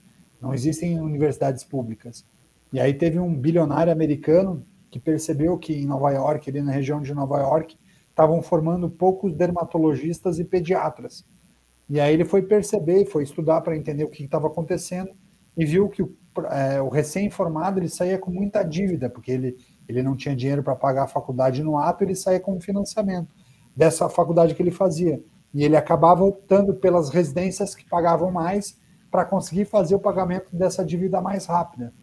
[0.46, 2.24] Não existem universidades públicas.
[2.72, 7.02] E aí teve um bilionário americano que percebeu que em Nova York, ali na região
[7.02, 7.76] de Nova York,
[8.08, 11.26] estavam formando poucos dermatologistas e pediatras.
[11.90, 15.10] E aí ele foi perceber foi estudar para entender o que estava acontecendo
[15.58, 16.16] e viu que o,
[16.52, 20.76] é, o recém-formado ele saía com muita dívida, porque ele, ele não tinha dinheiro para
[20.76, 23.34] pagar a faculdade no ato, ele saía com financiamento
[23.76, 25.20] dessa faculdade que ele fazia.
[25.52, 28.78] E ele acabava optando pelas residências que pagavam mais
[29.16, 31.94] para conseguir fazer o pagamento dessa dívida mais rápida.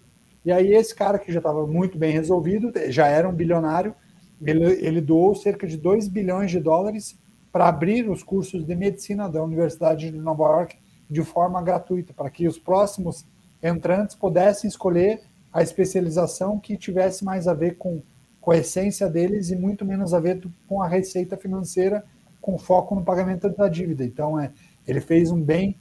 [0.46, 3.94] E aí esse cara que já estava muito bem resolvido, já era um bilionário,
[4.40, 7.18] ele, ele doou cerca de 2 bilhões de dólares
[7.52, 10.78] para abrir os cursos de medicina da Universidade de Nova York
[11.10, 13.26] de forma gratuita, para que os próximos
[13.62, 15.20] entrantes pudessem escolher
[15.52, 18.00] a especialização que tivesse mais a ver com,
[18.40, 22.02] com a essência deles e muito menos a ver com a receita financeira,
[22.40, 24.02] com foco no pagamento da dívida.
[24.02, 24.50] Então, é,
[24.88, 25.76] ele fez um bem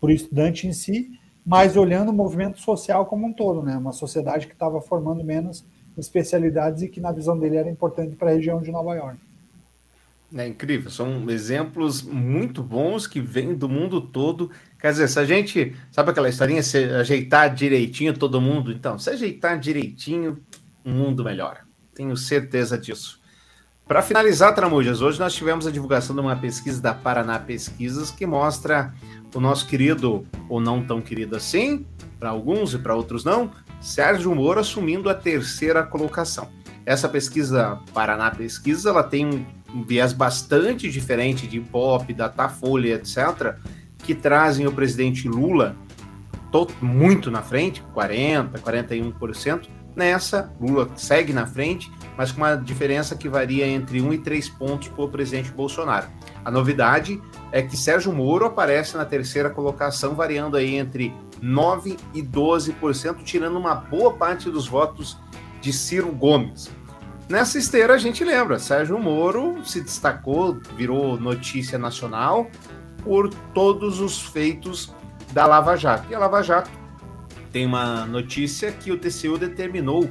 [0.00, 1.10] o estudante em si,
[1.44, 3.76] mas olhando o movimento social como um todo, né?
[3.76, 5.64] Uma sociedade que estava formando menos
[5.96, 9.18] especialidades e que, na visão dele, era importante para a região de Nova York.
[10.36, 14.48] É incrível, são exemplos muito bons que vêm do mundo todo.
[14.78, 19.10] Quer dizer, se a gente, sabe aquela historinha, se ajeitar direitinho todo mundo, então, se
[19.10, 20.38] ajeitar direitinho,
[20.84, 21.60] o mundo melhora.
[21.92, 23.19] Tenho certeza disso.
[23.90, 28.24] Para finalizar, Tramujas, hoje nós tivemos a divulgação de uma pesquisa da Paraná Pesquisas que
[28.24, 28.94] mostra
[29.34, 31.84] o nosso querido, ou não tão querido assim,
[32.16, 36.48] para alguns e para outros não, Sérgio Moro assumindo a terceira colocação.
[36.86, 43.56] Essa pesquisa Paraná Pesquisas, ela tem um viés bastante diferente de Ibope, Datafolha, etc.,
[43.98, 45.74] que trazem o presidente Lula
[46.52, 49.68] to- muito na frente, 40%, 41%.
[49.96, 51.90] Nessa, Lula segue na frente,
[52.20, 56.06] mas com uma diferença que varia entre 1 e 3 pontos o presidente Bolsonaro.
[56.44, 57.18] A novidade
[57.50, 63.56] é que Sérgio Moro aparece na terceira colocação, variando aí entre 9% e 12%, tirando
[63.56, 65.16] uma boa parte dos votos
[65.62, 66.70] de Ciro Gomes.
[67.26, 72.50] Nessa esteira a gente lembra, Sérgio Moro se destacou, virou notícia nacional
[73.02, 74.94] por todos os feitos
[75.32, 76.12] da Lava Jato.
[76.12, 76.70] E a Lava Jato
[77.50, 80.06] tem uma notícia que o TCU determinou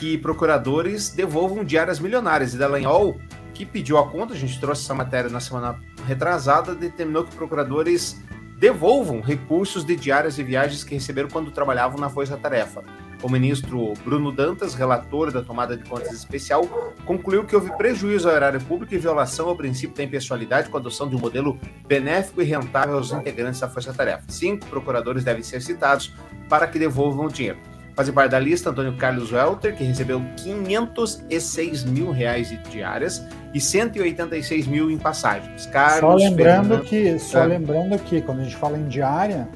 [0.00, 2.54] que procuradores devolvam diárias milionárias.
[2.54, 3.20] E Dallagnol,
[3.52, 8.18] que pediu a conta, a gente trouxe essa matéria na semana retrasada, determinou que procuradores
[8.56, 12.82] devolvam recursos de diárias e viagens que receberam quando trabalhavam na Força Tarefa.
[13.22, 16.66] O ministro Bruno Dantas, relator da tomada de contas especial,
[17.04, 20.80] concluiu que houve prejuízo ao erário público e violação ao princípio da impessoalidade com a
[20.80, 24.24] adoção de um modelo benéfico e rentável aos integrantes da Força Tarefa.
[24.28, 26.14] Cinco procuradores devem ser citados
[26.48, 27.69] para que devolvam o dinheiro.
[28.00, 33.22] Fazem parte da lista Antônio Carlos Welter, que recebeu 506 mil reais de diárias
[33.52, 35.66] e 186 mil em passagens.
[35.66, 37.44] Carlos só lembrando Fernando- que, só É.
[37.46, 39.46] lembrando que quando a gente fala em diária,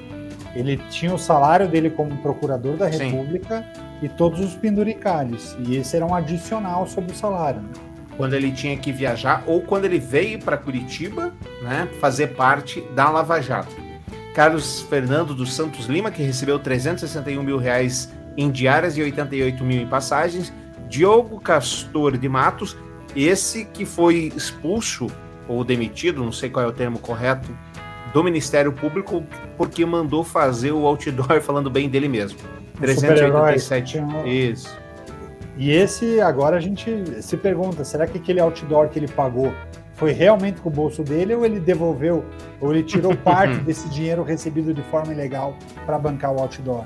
[0.55, 3.05] ele tinha o salário dele como procurador da Sim.
[3.09, 3.65] República
[3.99, 5.57] e todos os penduricalhos.
[5.67, 7.61] E esse era um adicional sobre o salário.
[8.15, 11.33] quando ele tinha que viajar ou quando ele veio para Curitiba,
[11.63, 13.75] né, fazer parte da Lava Jato.
[14.35, 19.81] Carlos Fernando dos Santos Lima, que recebeu 361 mil reais em diárias e 88 mil
[19.81, 20.53] em passagens.
[20.87, 22.77] Diogo Castor de Matos,
[23.15, 25.07] esse que foi expulso
[25.47, 27.49] ou demitido, não sei qual é o termo correto,
[28.13, 29.23] do Ministério Público
[29.57, 32.39] porque mandou fazer o outdoor falando bem dele mesmo.
[32.81, 33.53] O super-herói.
[33.53, 33.99] 387.
[34.25, 34.85] Isso.
[35.57, 39.53] E esse, agora a gente se pergunta, será que aquele outdoor que ele pagou
[39.93, 42.25] foi realmente com o bolso dele ou ele devolveu,
[42.59, 45.55] ou ele tirou parte desse dinheiro recebido de forma ilegal
[45.85, 46.83] para bancar o outdoor?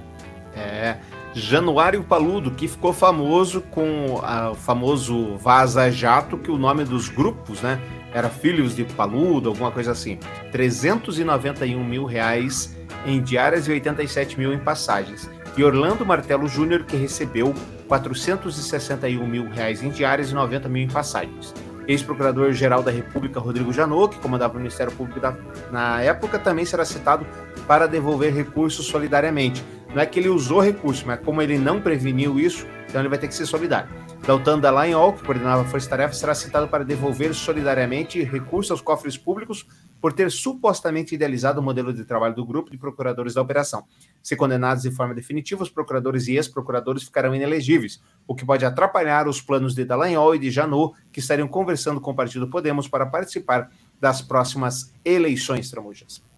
[0.55, 0.97] É,
[1.33, 7.61] Januário Paludo, que ficou famoso com o famoso Vaza Jato, que o nome dos grupos,
[7.61, 7.79] né,
[8.13, 10.17] era Filhos de Paludo, alguma coisa assim.
[10.51, 12.75] 391 mil reais
[13.05, 15.29] em diárias e 87 mil em passagens.
[15.55, 17.53] E Orlando Martelo Júnior, que recebeu
[17.87, 21.53] 461 mil reais em diárias e 90 mil em passagens.
[21.87, 25.35] Ex-procurador-geral da República, Rodrigo Janot, que comandava o Ministério Público da-
[25.71, 27.25] na época, também será citado
[27.67, 29.63] para devolver recursos solidariamente.
[29.93, 33.17] Não é que ele usou recurso, mas como ele não preveniu isso, então ele vai
[33.17, 33.89] ter que ser solidário.
[34.25, 39.17] Daltan Dallagnol, que coordenava a Força Tarefa, será citado para devolver solidariamente recursos aos cofres
[39.17, 39.65] públicos
[39.99, 43.83] por ter supostamente idealizado o modelo de trabalho do grupo de procuradores da operação.
[44.21, 49.27] Se condenados de forma definitiva, os procuradores e ex-procuradores ficarão inelegíveis, o que pode atrapalhar
[49.27, 53.07] os planos de Dallagnol e de Janot, que estariam conversando com o partido Podemos para
[53.07, 56.28] participar das próximas eleições, Tramujas.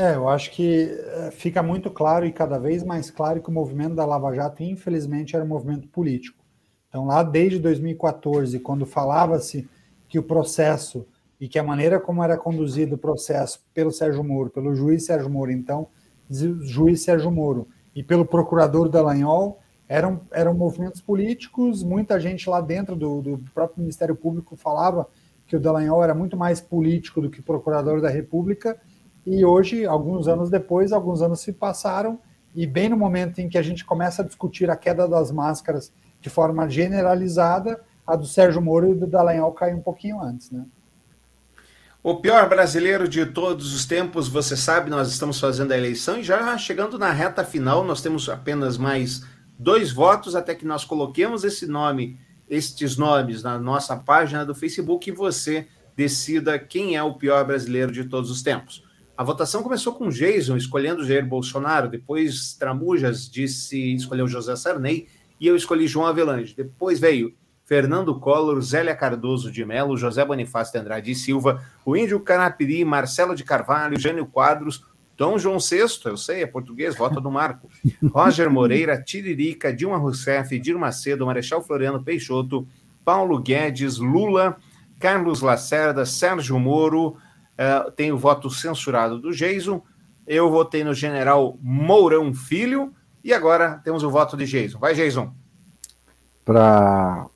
[0.00, 3.52] É, eu acho que eh, fica muito claro e cada vez mais claro que o
[3.52, 6.42] movimento da Lava Jato, infelizmente, era um movimento político.
[6.88, 9.68] Então, lá desde 2014, quando falava-se
[10.08, 11.06] que o processo
[11.38, 15.28] e que a maneira como era conduzido o processo pelo Sérgio Moro, pelo juiz Sérgio
[15.28, 15.88] Moro, então,
[16.30, 22.96] juiz Sérgio Moro, e pelo procurador Dallagnol, eram, eram movimentos políticos, muita gente lá dentro
[22.96, 25.06] do, do próprio Ministério Público falava
[25.46, 28.80] que o Dallagnol era muito mais político do que procurador da República,
[29.26, 32.18] e hoje, alguns anos depois, alguns anos se passaram,
[32.54, 35.92] e bem no momento em que a gente começa a discutir a queda das máscaras
[36.20, 40.64] de forma generalizada, a do Sérgio Moro e do Dallagnol cai um pouquinho antes, né?
[42.02, 46.22] O pior brasileiro de todos os tempos, você sabe, nós estamos fazendo a eleição e
[46.22, 49.22] já chegando na reta final, nós temos apenas mais
[49.58, 52.18] dois votos até que nós coloquemos esse nome,
[52.48, 57.92] estes nomes na nossa página do Facebook e você decida quem é o pior brasileiro
[57.92, 58.82] de todos os tempos.
[59.20, 65.08] A votação começou com Jason escolhendo Jair Bolsonaro, depois Tramujas disse escolheu José Sarney
[65.38, 66.54] e eu escolhi João Avelange.
[66.56, 67.34] Depois veio
[67.66, 72.82] Fernando Collor, Zélia Cardoso de Melo, José Bonifácio de Andrade e Silva, o Índio Canapiri,
[72.82, 74.86] Marcelo de Carvalho, Jânio Quadros,
[75.18, 77.68] Dom João VI, eu sei, é português, vota do Marco,
[78.10, 82.66] Roger Moreira, Tiririca, Dilma Rousseff, Dir Macedo, Marechal Floriano Peixoto,
[83.04, 84.56] Paulo Guedes, Lula,
[84.98, 87.18] Carlos Lacerda, Sérgio Moro,
[87.60, 89.82] uh, tem o voto censurado do Jason,
[90.26, 94.78] eu votei no general Mourão Filho, e agora temos o voto de Jason.
[94.78, 95.32] Vai, Jason.
[96.44, 97.28] Para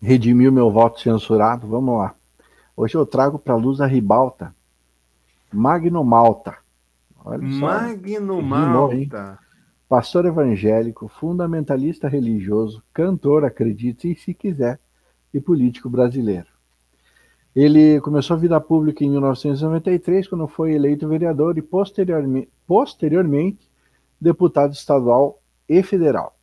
[0.00, 2.14] redimir o meu voto censurado, vamos lá.
[2.74, 4.54] Hoje eu trago para a luz a ribalta
[5.52, 6.56] Magno Malta.
[7.24, 7.66] Olha só.
[7.66, 9.38] Magno Malta.
[9.88, 14.78] Pastor evangélico, fundamentalista religioso, cantor, acredite se quiser,
[15.34, 16.46] e político brasileiro.
[17.54, 23.68] Ele começou a vida pública em 1993, quando foi eleito vereador e posteriormente, posteriormente
[24.20, 26.36] deputado estadual e federal.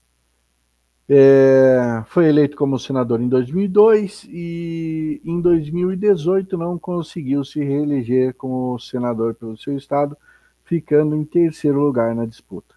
[1.10, 8.78] É, foi eleito como senador em 2002 e em 2018 não conseguiu se reeleger como
[8.78, 10.18] senador pelo seu estado,
[10.66, 12.76] ficando em terceiro lugar na disputa.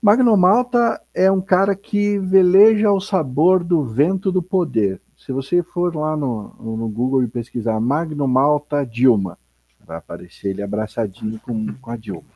[0.00, 4.98] Magno Malta é um cara que veleja o sabor do vento do poder.
[5.24, 9.38] Se você for lá no, no Google e pesquisar Magno Malta Dilma,
[9.86, 12.28] vai aparecer ele abraçadinho com, com a Dilma.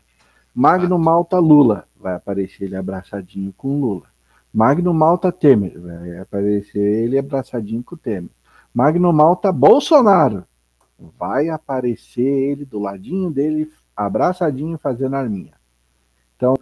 [0.55, 4.05] Magno Malta Lula, vai aparecer ele abraçadinho com Lula.
[4.55, 8.31] Magno Malta Temer, vai aparecer ele abraçadinho com o Temer.
[8.73, 10.45] Magno Malta Bolsonaro,
[11.19, 15.55] vai aparecer ele do ladinho dele, abraçadinho, fazendo arminha.
[16.37, 16.55] Então,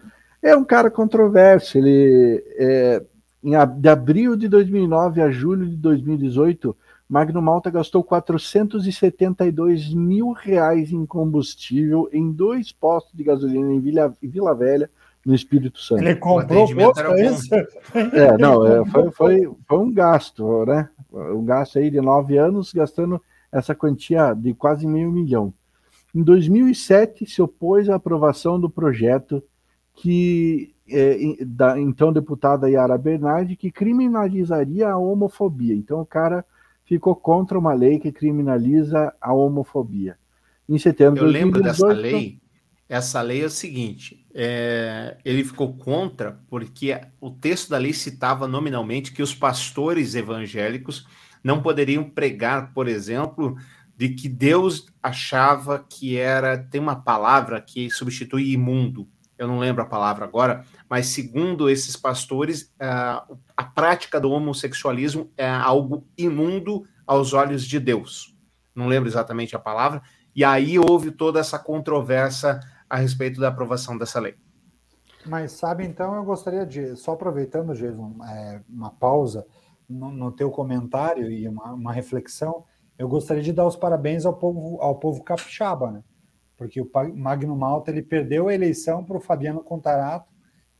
[0.43, 1.77] é um cara controverso.
[1.77, 3.05] Ele, é,
[3.45, 6.75] em, de abril de 2009 a julho de 2018,
[7.09, 14.13] Magno Malta gastou 472 mil reais em combustível em dois postos de gasolina em Vila,
[14.23, 14.91] Vila Velha,
[15.25, 16.03] no Espírito Santo.
[16.03, 17.49] Ele comprou o posto, é isso?
[18.13, 20.89] É, não, é, foi, foi, foi um gasto, né?
[21.13, 23.21] Um gasto aí de nove anos, gastando
[23.51, 25.55] essa quantia de quase meio milhão.
[26.15, 29.43] Em 2007, se opôs à aprovação do projeto
[29.95, 35.75] que é, da então deputada Yara Bernardi, que criminalizaria a homofobia.
[35.75, 36.45] Então o cara
[36.85, 40.17] ficou contra uma lei que criminaliza a homofobia.
[40.69, 42.39] Em setembro Eu lembro 2018, dessa lei.
[42.89, 48.47] Essa lei é o seguinte: é, ele ficou contra porque o texto da lei citava
[48.47, 51.07] nominalmente que os pastores evangélicos
[51.43, 53.57] não poderiam pregar, por exemplo,
[53.97, 56.59] de que Deus achava que era.
[56.59, 59.09] Tem uma palavra que substitui imundo,
[59.45, 63.25] eu não lembro a palavra agora, mas segundo esses pastores, a,
[63.57, 68.37] a prática do homossexualismo é algo imundo aos olhos de Deus.
[68.75, 70.03] Não lembro exatamente a palavra.
[70.35, 74.35] E aí houve toda essa controvérsia a respeito da aprovação dessa lei.
[75.27, 79.47] Mas sabe, então, eu gostaria de, só aproveitando, Jason, é, uma pausa
[79.89, 82.65] no, no, teu comentário e uma, uma, reflexão,
[82.99, 86.03] eu gostaria de dar os parabéns ao povo, ao povo capixaba, né?
[86.65, 90.33] Porque o Magno Malta ele perdeu a eleição para o Fabiano Contarato,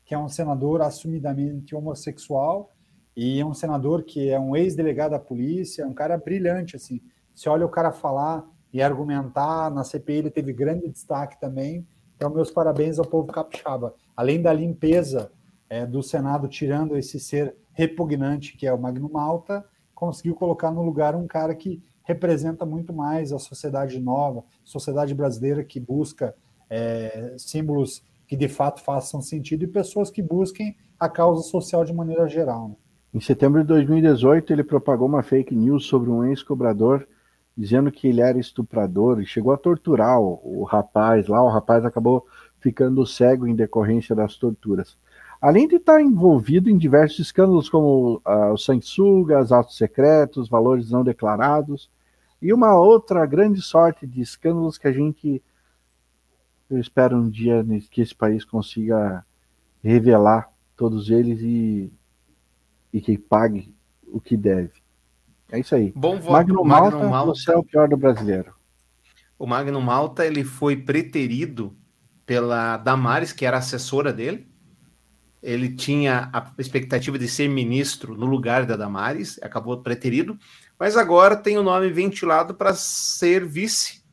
[0.03, 2.73] que é um senador assumidamente homossexual
[3.15, 6.99] e é um senador que é um ex-delegado da polícia, é um cara brilhante, assim.
[7.35, 11.85] Se olha o cara falar e argumentar, na CPI ele teve grande destaque também.
[12.15, 13.93] Então, meus parabéns ao povo capixaba.
[14.17, 15.31] Além da limpeza
[15.69, 19.63] é, do Senado, tirando esse ser repugnante que é o Magno Malta,
[19.93, 25.63] conseguiu colocar no lugar um cara que representa muito mais a sociedade nova, sociedade brasileira
[25.63, 26.33] que busca
[26.69, 31.93] é, símbolos que de fato façam sentido e pessoas que busquem a causa social de
[31.93, 32.69] maneira geral.
[32.69, 32.75] Né?
[33.13, 37.05] Em setembro de 2018, ele propagou uma fake news sobre um ex-cobrador
[37.57, 41.41] dizendo que ele era estuprador e chegou a torturar o, o rapaz lá.
[41.41, 42.25] O rapaz acabou
[42.59, 44.97] ficando cego em decorrência das torturas.
[45.41, 51.03] Além de estar envolvido em diversos escândalos como uh, o sanguessugas, atos secretos, valores não
[51.03, 51.89] declarados,
[52.45, 55.41] e uma outra grande sorte de escândalos que a gente
[56.69, 59.25] eu espero um dia que esse país consiga
[59.83, 61.91] revelar todos eles e,
[62.93, 63.73] e que pague
[64.07, 64.73] o que deve.
[65.51, 65.91] É isso aí.
[65.95, 67.33] Bom voto, Magno Malta, Magno Malta.
[67.33, 68.53] você é o pior do brasileiro.
[69.39, 71.75] O Magno Malta ele foi preterido
[72.27, 74.47] pela Damares, que era assessora dele.
[75.41, 80.37] Ele tinha a expectativa de ser ministro no lugar da Damares, acabou preterido,
[80.79, 84.03] mas agora tem o nome ventilado para ser vice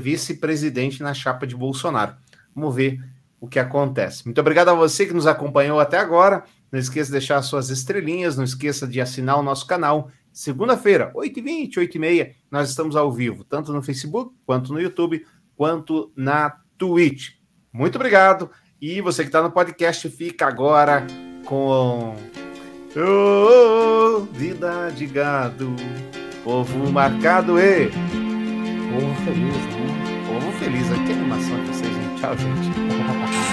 [0.00, 2.14] vice-presidente na chapa de Bolsonaro.
[2.54, 3.00] Vamos ver
[3.40, 4.24] o que acontece.
[4.24, 6.44] Muito obrigado a você que nos acompanhou até agora.
[6.70, 10.10] Não esqueça de deixar suas estrelinhas, não esqueça de assinar o nosso canal.
[10.32, 15.24] Segunda-feira, 8h20, 8h30, nós estamos ao vivo, tanto no Facebook, quanto no YouTube,
[15.56, 17.30] quanto na Twitch.
[17.72, 18.50] Muito obrigado.
[18.80, 21.06] E você que está no podcast, fica agora
[21.46, 22.14] com.
[22.98, 25.76] Oh, vida de gado,
[26.42, 27.90] povo marcado e.
[27.90, 30.24] Povo feliz, né?
[30.26, 30.88] Povo feliz.
[30.88, 32.20] Que animação que vocês, gente.
[32.20, 32.70] Tchau, gente.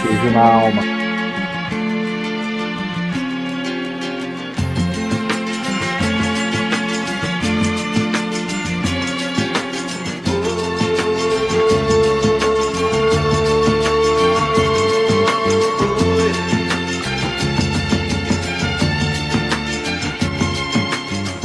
[0.08, 1.13] Beijo na alma.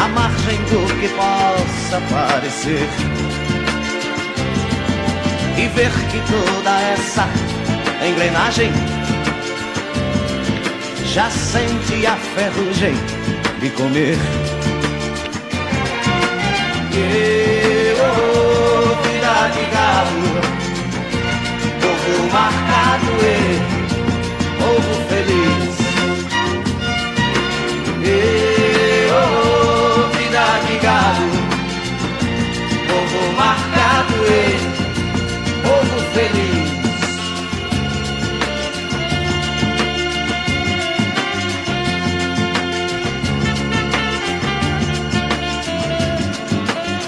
[0.00, 2.88] à margem do que possa parecer.
[5.58, 7.28] E ver que toda essa
[8.06, 8.70] engrenagem
[11.04, 12.94] já sente a ferrugem
[13.60, 14.16] de comer.
[16.92, 20.40] E oh, vida de galo,
[21.80, 23.79] povo marcado e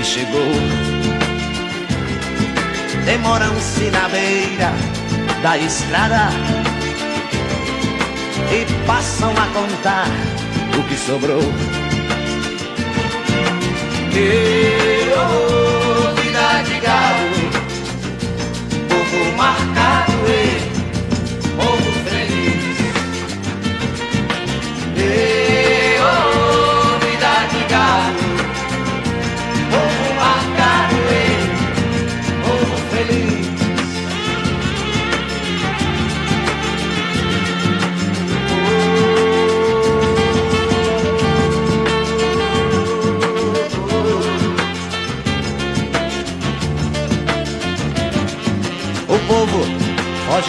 [0.00, 0.52] que chegou.
[3.04, 4.72] Demoram-se na beira
[5.42, 6.30] da estrada
[8.50, 10.06] e passam a contar
[10.78, 11.42] o que sobrou.
[14.12, 17.50] E oh, vida de gado,
[18.88, 19.69] povo marcado